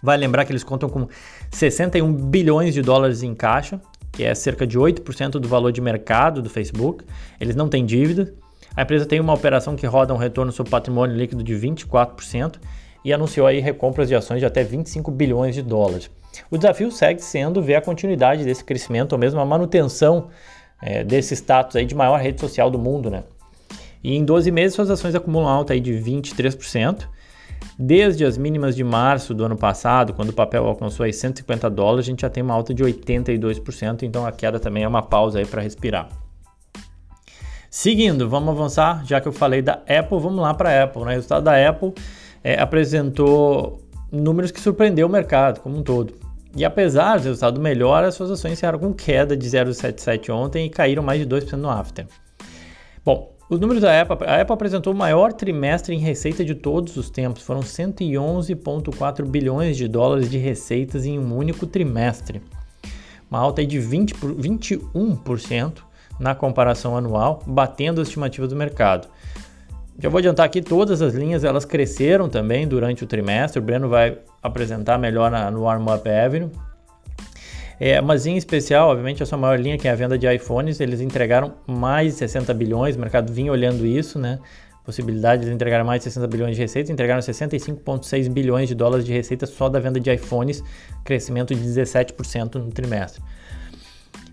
Vai 0.01 0.17
lembrar 0.17 0.45
que 0.45 0.51
eles 0.51 0.63
contam 0.63 0.89
com 0.89 1.07
61 1.51 2.11
bilhões 2.11 2.73
de 2.73 2.81
dólares 2.81 3.21
em 3.21 3.35
caixa, 3.35 3.79
que 4.11 4.23
é 4.23 4.33
cerca 4.33 4.65
de 4.65 4.79
8% 4.79 5.31
do 5.31 5.47
valor 5.47 5.71
de 5.71 5.81
mercado 5.81 6.41
do 6.41 6.49
Facebook. 6.49 7.03
Eles 7.39 7.55
não 7.55 7.67
têm 7.67 7.85
dívida. 7.85 8.33
A 8.75 8.83
empresa 8.83 9.05
tem 9.05 9.19
uma 9.19 9.33
operação 9.33 9.75
que 9.75 9.85
roda 9.85 10.13
um 10.13 10.17
retorno 10.17 10.51
sobre 10.51 10.71
patrimônio 10.71 11.15
líquido 11.15 11.43
de 11.43 11.53
24% 11.53 12.55
e 13.03 13.13
anunciou 13.13 13.45
aí 13.45 13.59
recompras 13.59 14.07
de 14.07 14.15
ações 14.15 14.39
de 14.39 14.45
até 14.45 14.63
25 14.63 15.11
bilhões 15.11 15.53
de 15.53 15.61
dólares. 15.61 16.09
O 16.49 16.57
desafio 16.57 16.91
segue 16.91 17.21
sendo 17.21 17.61
ver 17.61 17.75
a 17.75 17.81
continuidade 17.81 18.43
desse 18.43 18.63
crescimento 18.63 19.13
ou 19.13 19.19
mesmo 19.19 19.39
a 19.39 19.45
manutenção 19.45 20.29
é, 20.81 21.03
desse 21.03 21.35
status 21.35 21.75
aí 21.75 21.85
de 21.85 21.95
maior 21.95 22.19
rede 22.19 22.39
social 22.39 22.69
do 22.69 22.79
mundo, 22.79 23.09
né? 23.09 23.23
E 24.03 24.15
em 24.15 24.23
12 24.23 24.51
meses 24.51 24.75
suas 24.75 24.89
ações 24.89 25.13
acumulam 25.15 25.47
alta 25.47 25.73
aí 25.73 25.79
de 25.79 25.93
23%. 25.93 27.07
Desde 27.77 28.23
as 28.23 28.37
mínimas 28.37 28.75
de 28.75 28.83
março 28.83 29.33
do 29.33 29.43
ano 29.43 29.57
passado, 29.57 30.13
quando 30.13 30.29
o 30.29 30.33
papel 30.33 30.65
alcançou 30.65 31.03
aí 31.03 31.11
150 31.11 31.69
dólares, 31.69 32.05
a 32.05 32.09
gente 32.09 32.21
já 32.21 32.29
tem 32.29 32.41
uma 32.41 32.53
alta 32.53 32.73
de 32.73 32.83
82%, 32.83 34.03
então 34.03 34.25
a 34.25 34.31
queda 34.31 34.59
também 34.59 34.83
é 34.83 34.87
uma 34.87 35.01
pausa 35.01 35.39
aí 35.39 35.45
para 35.45 35.61
respirar. 35.61 36.09
Seguindo, 37.69 38.27
vamos 38.27 38.49
avançar, 38.49 39.05
já 39.05 39.21
que 39.21 39.27
eu 39.27 39.31
falei 39.31 39.61
da 39.61 39.73
Apple, 39.73 40.19
vamos 40.19 40.39
lá 40.39 40.53
para 40.53 40.69
a 40.69 40.83
Apple. 40.83 41.03
Né? 41.03 41.07
O 41.07 41.13
resultado 41.15 41.43
da 41.43 41.69
Apple 41.69 41.93
é, 42.43 42.59
apresentou 42.59 43.81
números 44.11 44.51
que 44.51 44.59
surpreendeu 44.59 45.07
o 45.07 45.09
mercado 45.09 45.59
como 45.59 45.77
um 45.77 45.83
todo. 45.83 46.28
E 46.55 46.65
apesar 46.65 47.19
do 47.19 47.25
resultado 47.25 47.59
melhor, 47.59 48.03
as 48.03 48.15
suas 48.15 48.31
ações 48.31 48.53
encerraram 48.53 48.79
com 48.79 48.93
queda 48.93 49.37
de 49.37 49.47
0,77 49.47 50.33
ontem 50.33 50.65
e 50.65 50.69
caíram 50.69 51.03
mais 51.03 51.19
de 51.19 51.27
2% 51.27 51.53
no 51.53 51.69
after. 51.69 52.07
Bom, 53.05 53.33
os 53.49 53.59
números 53.59 53.81
da 53.81 54.01
Apple, 54.01 54.27
a 54.27 54.41
Apple 54.41 54.53
apresentou 54.53 54.93
o 54.93 54.95
maior 54.95 55.33
trimestre 55.33 55.95
em 55.95 55.99
receita 55.99 56.45
de 56.45 56.53
todos 56.53 56.97
os 56.97 57.09
tempos, 57.09 57.41
foram 57.41 57.61
111,4 57.61 59.25
bilhões 59.25 59.75
de 59.75 59.87
dólares 59.87 60.29
de 60.29 60.37
receitas 60.37 61.05
em 61.05 61.17
um 61.17 61.35
único 61.35 61.65
trimestre, 61.65 62.41
uma 63.29 63.39
alta 63.39 63.65
de 63.65 63.79
20, 63.79 64.13
21% 64.13 65.77
na 66.19 66.35
comparação 66.35 66.95
anual, 66.95 67.41
batendo 67.47 68.01
as 68.01 68.07
estimativas 68.07 68.49
do 68.49 68.55
mercado. 68.55 69.07
Já 69.99 70.07
vou 70.07 70.19
adiantar 70.19 70.45
aqui, 70.45 70.61
todas 70.61 71.01
as 71.01 71.13
linhas 71.13 71.43
elas 71.43 71.65
cresceram 71.65 72.29
também 72.29 72.65
durante 72.65 73.03
o 73.03 73.07
trimestre, 73.07 73.59
o 73.59 73.61
Breno 73.61 73.89
vai 73.89 74.17
apresentar 74.41 74.97
melhor 74.97 75.29
na, 75.29 75.51
no 75.51 75.63
Warm 75.63 75.85
Up 75.93 76.09
Avenue, 76.09 76.49
é, 77.79 77.99
mas 78.01 78.25
em 78.25 78.37
especial, 78.37 78.89
obviamente, 78.89 79.23
a 79.23 79.25
sua 79.25 79.37
maior 79.37 79.59
linha, 79.59 79.77
que 79.77 79.87
é 79.87 79.91
a 79.91 79.95
venda 79.95 80.17
de 80.17 80.27
iPhones, 80.33 80.81
eles 80.81 80.99
entregaram 80.99 81.53
mais 81.65 82.13
de 82.13 82.19
60 82.19 82.53
bilhões, 82.53 82.95
o 82.95 82.99
mercado 82.99 83.31
vinha 83.31 83.51
olhando 83.51 83.85
isso, 83.85 84.19
né? 84.19 84.39
Possibilidade 84.85 85.45
de 85.45 85.51
entregar 85.51 85.83
mais 85.83 85.99
de 85.99 86.05
60 86.05 86.27
bilhões 86.27 86.55
de 86.55 86.61
receita, 86.61 86.91
entregaram 86.91 87.21
65,6 87.21 88.29
bilhões 88.29 88.67
de 88.67 88.75
dólares 88.75 89.05
de 89.05 89.13
receita 89.13 89.45
só 89.45 89.69
da 89.69 89.79
venda 89.79 89.99
de 89.99 90.11
iPhones, 90.11 90.61
crescimento 91.05 91.55
de 91.55 91.61
17% 91.61 92.55
no 92.55 92.69
trimestre. 92.69 93.21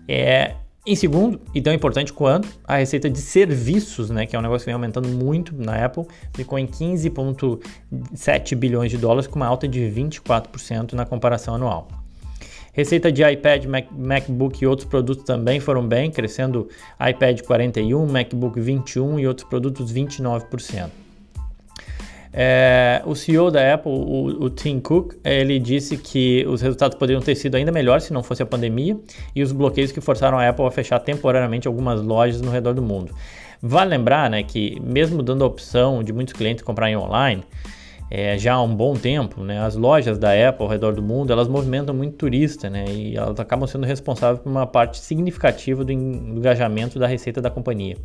É, 0.07 0.55
em 0.87 0.95
segundo, 0.95 1.41
e 1.53 1.61
tão 1.61 1.73
importante 1.73 2.13
quanto, 2.13 2.47
a 2.63 2.77
receita 2.77 3.09
de 3.09 3.19
serviços, 3.19 4.09
né, 4.09 4.25
que 4.25 4.37
é 4.37 4.39
um 4.39 4.41
negócio 4.41 4.61
que 4.61 4.67
vem 4.67 4.73
aumentando 4.73 5.09
muito 5.09 5.53
na 5.53 5.83
Apple, 5.83 6.05
ficou 6.33 6.57
em 6.57 6.65
15,7 6.65 8.55
bilhões 8.55 8.89
de 8.89 8.97
dólares, 8.97 9.27
com 9.27 9.35
uma 9.35 9.45
alta 9.45 9.67
de 9.67 9.81
24% 9.81 10.93
na 10.93 11.05
comparação 11.05 11.55
anual. 11.55 11.89
Receita 12.71 13.11
de 13.11 13.21
iPad, 13.21 13.65
Mac, 13.65 13.91
MacBook 13.91 14.63
e 14.63 14.67
outros 14.67 14.87
produtos 14.87 15.25
também 15.25 15.59
foram 15.59 15.85
bem, 15.85 16.09
crescendo 16.09 16.69
iPad 17.05 17.41
41, 17.41 18.05
MacBook 18.05 18.57
21 18.57 19.19
e 19.19 19.27
outros 19.27 19.49
produtos 19.49 19.91
29%. 19.91 21.06
É, 22.39 23.01
o 23.03 23.15
CEO 23.15 23.49
da 23.49 23.73
Apple, 23.73 23.91
o, 23.91 24.43
o, 24.43 24.49
Tim 24.51 24.79
Cook, 24.79 25.15
ele 25.23 25.57
disse 25.57 25.97
que 25.97 26.45
os 26.47 26.61
resultados 26.61 26.95
poderiam 26.95 27.19
ter 27.19 27.33
sido 27.33 27.55
ainda 27.55 27.71
melhores 27.71 28.03
se 28.03 28.13
não 28.13 28.21
fosse 28.21 28.43
a 28.43 28.45
pandemia 28.45 28.95
e 29.35 29.41
os 29.41 29.51
bloqueios 29.51 29.91
que 29.91 29.99
forçaram 29.99 30.37
a 30.37 30.47
Apple 30.47 30.63
a 30.63 30.69
fechar 30.69 30.99
temporariamente 30.99 31.67
algumas 31.67 31.99
lojas 31.99 32.39
no 32.39 32.51
redor 32.51 32.75
do 32.75 32.81
mundo. 32.81 33.11
Vale 33.59 33.89
lembrar 33.89 34.29
né, 34.29 34.43
que, 34.43 34.79
mesmo 34.79 35.23
dando 35.23 35.43
a 35.43 35.47
opção 35.47 36.03
de 36.03 36.13
muitos 36.13 36.31
clientes 36.35 36.63
comprarem 36.63 36.95
online, 36.95 37.43
é, 38.11 38.37
já 38.37 38.53
há 38.53 38.61
um 38.61 38.75
bom 38.75 38.93
tempo, 38.93 39.43
né, 39.43 39.59
as 39.59 39.75
lojas 39.75 40.19
da 40.19 40.29
Apple 40.47 40.63
ao 40.63 40.69
redor 40.69 40.93
do 40.93 41.01
mundo, 41.01 41.33
elas 41.33 41.47
movimentam 41.47 41.95
muito 41.95 42.17
turista, 42.17 42.69
né, 42.69 42.85
e 42.87 43.17
elas 43.17 43.39
acabam 43.39 43.67
sendo 43.67 43.87
responsáveis 43.87 44.43
por 44.43 44.49
uma 44.51 44.67
parte 44.67 44.99
significativa 44.99 45.83
do 45.83 45.91
engajamento 45.91 46.99
da 46.99 47.07
receita 47.07 47.41
da 47.41 47.49
companhia. 47.49 47.97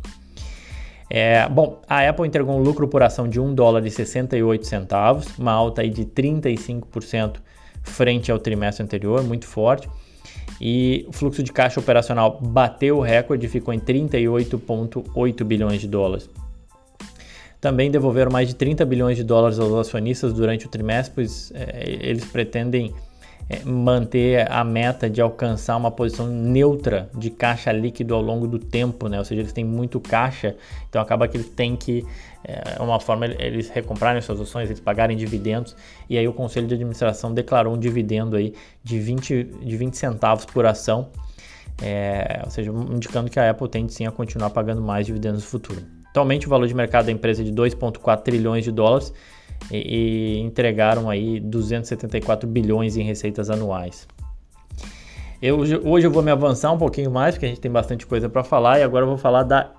É, 1.09 1.47
bom, 1.49 1.81
a 1.87 2.07
Apple 2.07 2.27
entregou 2.27 2.55
um 2.55 2.61
lucro 2.61 2.87
por 2.87 3.03
ação 3.03 3.27
de 3.27 3.39
1 3.39 3.53
dólar 3.53 3.85
e 3.85 3.91
68 3.91 4.65
centavos, 4.65 5.37
uma 5.37 5.51
alta 5.51 5.81
aí 5.81 5.89
de 5.89 6.05
35% 6.05 7.37
frente 7.83 8.31
ao 8.31 8.39
trimestre 8.39 8.83
anterior, 8.83 9.23
muito 9.23 9.45
forte. 9.45 9.89
E 10.59 11.05
o 11.07 11.11
fluxo 11.11 11.43
de 11.43 11.51
caixa 11.51 11.79
operacional 11.79 12.39
bateu 12.41 12.97
o 12.97 13.01
recorde 13.01 13.45
e 13.45 13.49
ficou 13.49 13.73
em 13.73 13.79
38,8 13.79 15.43
bilhões 15.43 15.81
de 15.81 15.87
dólares. 15.87 16.29
Também 17.59 17.89
devolveram 17.89 18.31
mais 18.31 18.47
de 18.47 18.55
30 18.55 18.85
bilhões 18.85 19.17
de 19.17 19.23
dólares 19.23 19.59
aos 19.59 19.73
acionistas 19.73 20.33
durante 20.33 20.65
o 20.65 20.69
trimestre, 20.69 21.13
pois 21.15 21.51
é, 21.55 21.83
eles 21.85 22.25
pretendem 22.25 22.93
manter 23.65 24.49
a 24.51 24.63
meta 24.63 25.09
de 25.09 25.21
alcançar 25.21 25.75
uma 25.77 25.91
posição 25.91 26.27
neutra 26.27 27.09
de 27.13 27.29
caixa 27.29 27.71
líquido 27.71 28.15
ao 28.15 28.21
longo 28.21 28.47
do 28.47 28.57
tempo, 28.57 29.07
né? 29.07 29.19
Ou 29.19 29.25
seja, 29.25 29.41
eles 29.41 29.53
têm 29.53 29.65
muito 29.65 29.99
caixa, 29.99 30.55
então 30.89 31.01
acaba 31.01 31.27
que 31.27 31.37
eles 31.37 31.49
têm 31.49 31.75
que, 31.75 32.05
é 32.43 32.81
uma 32.81 32.99
forma, 32.99 33.25
eles 33.25 33.69
recomprarem 33.69 34.21
suas 34.21 34.39
ações, 34.39 34.69
eles 34.69 34.79
pagarem 34.79 35.17
dividendos, 35.17 35.75
e 36.09 36.17
aí 36.17 36.27
o 36.27 36.33
Conselho 36.33 36.67
de 36.67 36.73
Administração 36.73 37.33
declarou 37.33 37.73
um 37.73 37.79
dividendo 37.79 38.35
aí 38.35 38.53
de 38.83 38.99
20, 38.99 39.43
de 39.43 39.77
20 39.77 39.97
centavos 39.97 40.45
por 40.45 40.65
ação, 40.65 41.09
é, 41.81 42.41
ou 42.43 42.51
seja, 42.51 42.71
indicando 42.71 43.29
que 43.29 43.39
a 43.39 43.49
Apple 43.49 43.67
tende 43.67 43.93
sim 43.93 44.05
a 44.05 44.11
continuar 44.11 44.51
pagando 44.51 44.81
mais 44.81 45.05
dividendos 45.05 45.43
no 45.43 45.49
futuro. 45.49 46.02
Atualmente 46.13 46.45
o 46.45 46.49
valor 46.49 46.67
de 46.67 46.75
mercado 46.75 47.07
da 47.07 47.11
empresa 47.11 47.41
é 47.41 47.45
de 47.45 47.51
2,4 47.51 48.21
trilhões 48.21 48.63
de 48.63 48.71
dólares, 48.71 49.11
e, 49.71 50.37
e 50.37 50.39
entregaram 50.41 51.09
aí 51.09 51.39
274 51.39 52.47
bilhões 52.47 52.95
em 52.95 53.01
receitas 53.01 53.49
anuais. 53.49 54.07
Eu, 55.41 55.57
hoje 55.57 56.05
eu 56.05 56.11
vou 56.11 56.21
me 56.21 56.29
avançar 56.29 56.71
um 56.71 56.77
pouquinho 56.77 57.09
mais, 57.09 57.33
porque 57.33 57.47
a 57.47 57.49
gente 57.49 57.59
tem 57.59 57.71
bastante 57.71 58.05
coisa 58.05 58.29
para 58.29 58.43
falar, 58.43 58.79
e 58.79 58.83
agora 58.83 59.05
eu 59.05 59.09
vou 59.09 59.17
falar 59.17 59.41
da 59.41 59.71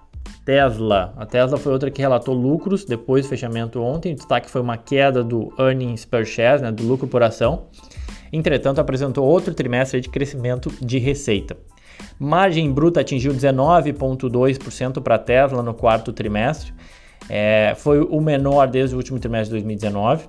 Tesla. 0.44 1.14
A 1.16 1.24
Tesla 1.24 1.56
foi 1.56 1.72
outra 1.72 1.88
que 1.88 2.02
relatou 2.02 2.34
lucros 2.34 2.84
depois 2.84 3.24
do 3.24 3.28
fechamento 3.28 3.80
ontem. 3.80 4.12
O 4.12 4.16
destaque 4.16 4.50
foi 4.50 4.60
uma 4.60 4.76
queda 4.76 5.22
do 5.22 5.54
earnings 5.56 6.04
per 6.04 6.26
share, 6.26 6.60
né, 6.60 6.72
do 6.72 6.82
lucro 6.82 7.06
por 7.06 7.22
ação. 7.22 7.66
Entretanto, 8.32 8.80
apresentou 8.80 9.24
outro 9.24 9.54
trimestre 9.54 10.00
de 10.00 10.08
crescimento 10.08 10.68
de 10.84 10.98
receita. 10.98 11.56
Margem 12.18 12.70
bruta 12.72 13.00
atingiu 13.00 13.32
19,2% 13.32 15.02
para 15.02 15.16
a 15.16 15.18
Tesla 15.18 15.62
no 15.62 15.74
quarto 15.74 16.12
trimestre, 16.12 16.72
é, 17.28 17.74
foi 17.76 18.00
o 18.00 18.20
menor 18.20 18.68
desde 18.68 18.94
o 18.94 18.98
último 18.98 19.18
trimestre 19.18 19.46
de 19.46 19.64
2019. 19.64 20.28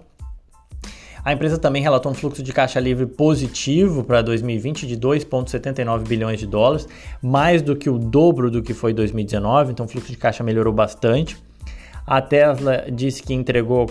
A 1.25 1.33
empresa 1.33 1.57
também 1.57 1.81
relatou 1.81 2.11
um 2.11 2.15
fluxo 2.15 2.43
de 2.43 2.53
caixa 2.53 2.79
livre 2.79 3.07
positivo 3.07 4.03
para 4.03 4.21
2020 4.21 4.85
de 4.85 4.95
2,79 4.95 6.07
bilhões 6.07 6.39
de 6.39 6.45
dólares, 6.45 6.87
mais 7.19 7.63
do 7.63 7.75
que 7.75 7.89
o 7.89 7.97
dobro 7.97 8.51
do 8.51 8.61
que 8.61 8.75
foi 8.75 8.93
2019, 8.93 9.71
então 9.71 9.87
o 9.87 9.89
fluxo 9.89 10.11
de 10.11 10.17
caixa 10.17 10.43
melhorou 10.43 10.71
bastante. 10.71 11.35
A 12.05 12.21
Tesla 12.21 12.85
disse 12.91 13.23
que 13.23 13.33
entregou, 13.33 13.89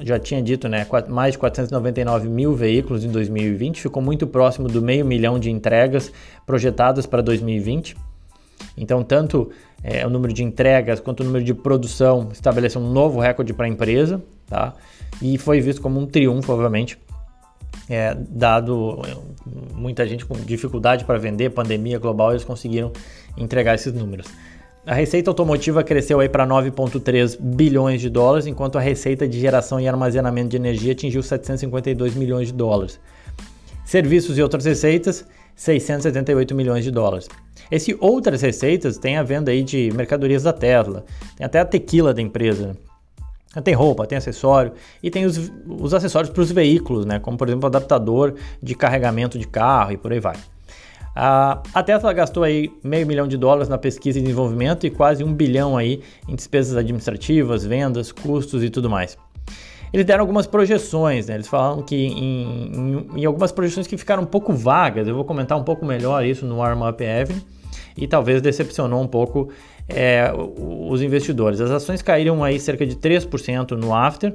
já 0.00 0.18
tinha 0.18 0.42
dito, 0.42 0.68
né, 0.68 0.86
mais 1.08 1.32
de 1.32 1.38
499 1.38 2.28
mil 2.28 2.54
veículos 2.54 3.04
em 3.04 3.10
2020, 3.10 3.80
ficou 3.80 4.02
muito 4.02 4.26
próximo 4.26 4.68
do 4.68 4.82
meio 4.82 5.04
milhão 5.04 5.38
de 5.38 5.50
entregas 5.50 6.12
projetadas 6.44 7.06
para 7.06 7.22
2020. 7.22 7.96
Então, 8.76 9.02
tanto 9.04 9.50
é, 9.82 10.06
o 10.06 10.10
número 10.10 10.32
de 10.32 10.42
entregas 10.42 10.98
quanto 10.98 11.20
o 11.20 11.24
número 11.24 11.44
de 11.44 11.54
produção 11.54 12.28
estabeleceu 12.32 12.80
um 12.80 12.90
novo 12.90 13.20
recorde 13.20 13.52
para 13.52 13.66
a 13.66 13.68
empresa, 13.68 14.22
tá? 14.48 14.74
E 15.22 15.38
foi 15.38 15.60
visto 15.60 15.80
como 15.80 16.00
um 16.00 16.06
triunfo, 16.06 16.52
obviamente, 16.52 16.98
é, 17.88 18.16
dado 18.28 19.00
é, 19.06 19.16
muita 19.74 20.06
gente 20.06 20.24
com 20.24 20.34
dificuldade 20.34 21.04
para 21.04 21.18
vender, 21.18 21.50
pandemia 21.50 21.98
global, 21.98 22.30
eles 22.30 22.44
conseguiram 22.44 22.92
entregar 23.36 23.74
esses 23.74 23.92
números. 23.92 24.26
A 24.86 24.92
receita 24.92 25.30
automotiva 25.30 25.82
cresceu 25.82 26.20
aí 26.20 26.28
para 26.28 26.46
9,3 26.46 27.38
bilhões 27.40 28.02
de 28.02 28.10
dólares, 28.10 28.46
enquanto 28.46 28.76
a 28.76 28.80
receita 28.82 29.26
de 29.26 29.40
geração 29.40 29.80
e 29.80 29.88
armazenamento 29.88 30.50
de 30.50 30.56
energia 30.56 30.92
atingiu 30.92 31.22
752 31.22 32.14
milhões 32.14 32.48
de 32.48 32.52
dólares. 32.52 33.00
Serviços 33.82 34.36
e 34.36 34.42
outras 34.42 34.66
receitas, 34.66 35.24
678 35.56 36.54
milhões 36.54 36.84
de 36.84 36.90
dólares. 36.90 37.28
Esse 37.70 37.96
outras 37.98 38.42
receitas 38.42 38.98
tem 38.98 39.16
a 39.16 39.22
venda 39.22 39.50
aí 39.50 39.62
de 39.62 39.90
mercadorias 39.94 40.42
da 40.42 40.52
Tesla, 40.52 41.02
tem 41.34 41.46
até 41.46 41.60
a 41.60 41.64
tequila 41.64 42.12
da 42.12 42.20
empresa. 42.20 42.76
Né? 43.56 43.62
Tem 43.62 43.72
roupa, 43.72 44.06
tem 44.06 44.18
acessório 44.18 44.72
e 45.02 45.10
tem 45.10 45.24
os, 45.24 45.50
os 45.66 45.94
acessórios 45.94 46.30
para 46.30 46.42
os 46.42 46.52
veículos, 46.52 47.06
né? 47.06 47.18
como 47.18 47.38
por 47.38 47.48
exemplo 47.48 47.64
o 47.64 47.68
adaptador 47.68 48.34
de 48.62 48.74
carregamento 48.74 49.38
de 49.38 49.46
carro 49.46 49.92
e 49.92 49.96
por 49.96 50.12
aí 50.12 50.20
vai. 50.20 50.36
A, 51.14 51.82
Tesla 51.84 52.12
gastou 52.12 52.42
aí 52.42 52.72
meio 52.82 53.06
milhão 53.06 53.28
de 53.28 53.36
dólares 53.36 53.68
na 53.68 53.78
pesquisa 53.78 54.18
e 54.18 54.22
desenvolvimento 54.22 54.86
e 54.86 54.90
quase 54.90 55.22
um 55.22 55.32
bilhão 55.32 55.76
aí 55.76 56.02
em 56.28 56.34
despesas 56.34 56.76
administrativas, 56.76 57.64
vendas, 57.64 58.10
custos 58.10 58.64
e 58.64 58.70
tudo 58.70 58.90
mais. 58.90 59.16
Eles 59.92 60.04
deram 60.04 60.22
algumas 60.22 60.44
projeções, 60.44 61.28
né? 61.28 61.34
Eles 61.34 61.46
falaram 61.46 61.80
que 61.80 61.94
em, 61.94 62.72
em, 62.74 63.06
em, 63.20 63.24
algumas 63.24 63.52
projeções 63.52 63.86
que 63.86 63.96
ficaram 63.96 64.24
um 64.24 64.26
pouco 64.26 64.52
vagas, 64.52 65.06
eu 65.06 65.14
vou 65.14 65.24
comentar 65.24 65.56
um 65.56 65.62
pouco 65.62 65.86
melhor 65.86 66.24
isso 66.24 66.44
no 66.44 66.56
Warm 66.56 66.82
Up 66.82 67.06
Avenue, 67.06 67.40
e 67.96 68.08
talvez 68.08 68.42
decepcionou 68.42 69.00
um 69.00 69.06
pouco 69.06 69.50
é, 69.88 70.32
os 70.34 71.00
investidores. 71.00 71.60
As 71.60 71.70
ações 71.70 72.02
caíram 72.02 72.42
aí 72.42 72.58
cerca 72.58 72.84
de 72.84 72.96
3% 72.96 73.72
no 73.72 73.94
after, 73.94 74.34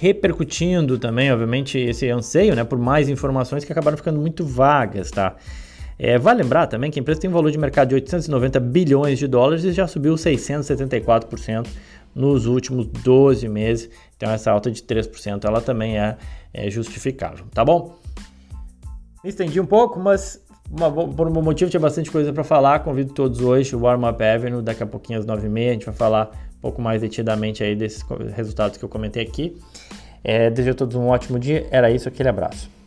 repercutindo 0.00 0.98
também, 0.98 1.30
obviamente, 1.30 1.78
esse 1.78 2.08
anseio 2.08 2.56
né, 2.56 2.64
por 2.64 2.78
mais 2.78 3.10
informações 3.10 3.66
que 3.66 3.72
acabaram 3.72 3.98
ficando 3.98 4.18
muito 4.18 4.42
vagas, 4.44 5.10
tá? 5.10 5.36
É, 6.04 6.18
vale 6.18 6.42
lembrar 6.42 6.66
também 6.66 6.90
que 6.90 6.98
a 6.98 7.00
empresa 7.00 7.20
tem 7.20 7.30
um 7.30 7.32
valor 7.32 7.52
de 7.52 7.56
mercado 7.56 7.90
de 7.90 7.94
890 7.94 8.58
bilhões 8.58 9.20
de 9.20 9.28
dólares 9.28 9.62
e 9.62 9.70
já 9.70 9.86
subiu 9.86 10.14
674% 10.14 11.68
nos 12.12 12.46
últimos 12.46 12.88
12 12.88 13.48
meses. 13.48 13.88
Então 14.16 14.28
essa 14.28 14.50
alta 14.50 14.68
de 14.68 14.82
3% 14.82 15.44
ela 15.44 15.60
também 15.60 16.00
é, 16.00 16.16
é 16.52 16.68
justificável, 16.68 17.44
tá 17.54 17.64
bom? 17.64 18.00
Me 19.22 19.30
estendi 19.30 19.60
um 19.60 19.64
pouco, 19.64 20.00
mas 20.00 20.44
uma, 20.68 20.90
por 20.90 21.28
um 21.28 21.40
motivo 21.40 21.70
tinha 21.70 21.78
bastante 21.78 22.10
coisa 22.10 22.32
para 22.32 22.42
falar. 22.42 22.80
Convido 22.80 23.14
todos 23.14 23.40
hoje, 23.40 23.76
o 23.76 23.82
Warm 23.82 24.02
Up 24.02 24.24
Avenue, 24.24 24.60
daqui 24.60 24.82
a 24.82 24.86
pouquinho 24.86 25.20
às 25.20 25.24
9h30, 25.24 25.68
a 25.68 25.72
gente 25.72 25.86
vai 25.86 25.94
falar 25.94 26.32
um 26.58 26.60
pouco 26.60 26.82
mais 26.82 27.00
detidamente 27.00 27.62
aí 27.62 27.76
desses 27.76 28.04
resultados 28.34 28.76
que 28.76 28.84
eu 28.84 28.88
comentei 28.88 29.22
aqui. 29.22 29.56
É, 30.24 30.50
desejo 30.50 30.72
a 30.72 30.74
todos 30.74 30.96
um 30.96 31.06
ótimo 31.06 31.38
dia. 31.38 31.64
Era 31.70 31.92
isso, 31.92 32.08
aquele 32.08 32.28
abraço. 32.28 32.81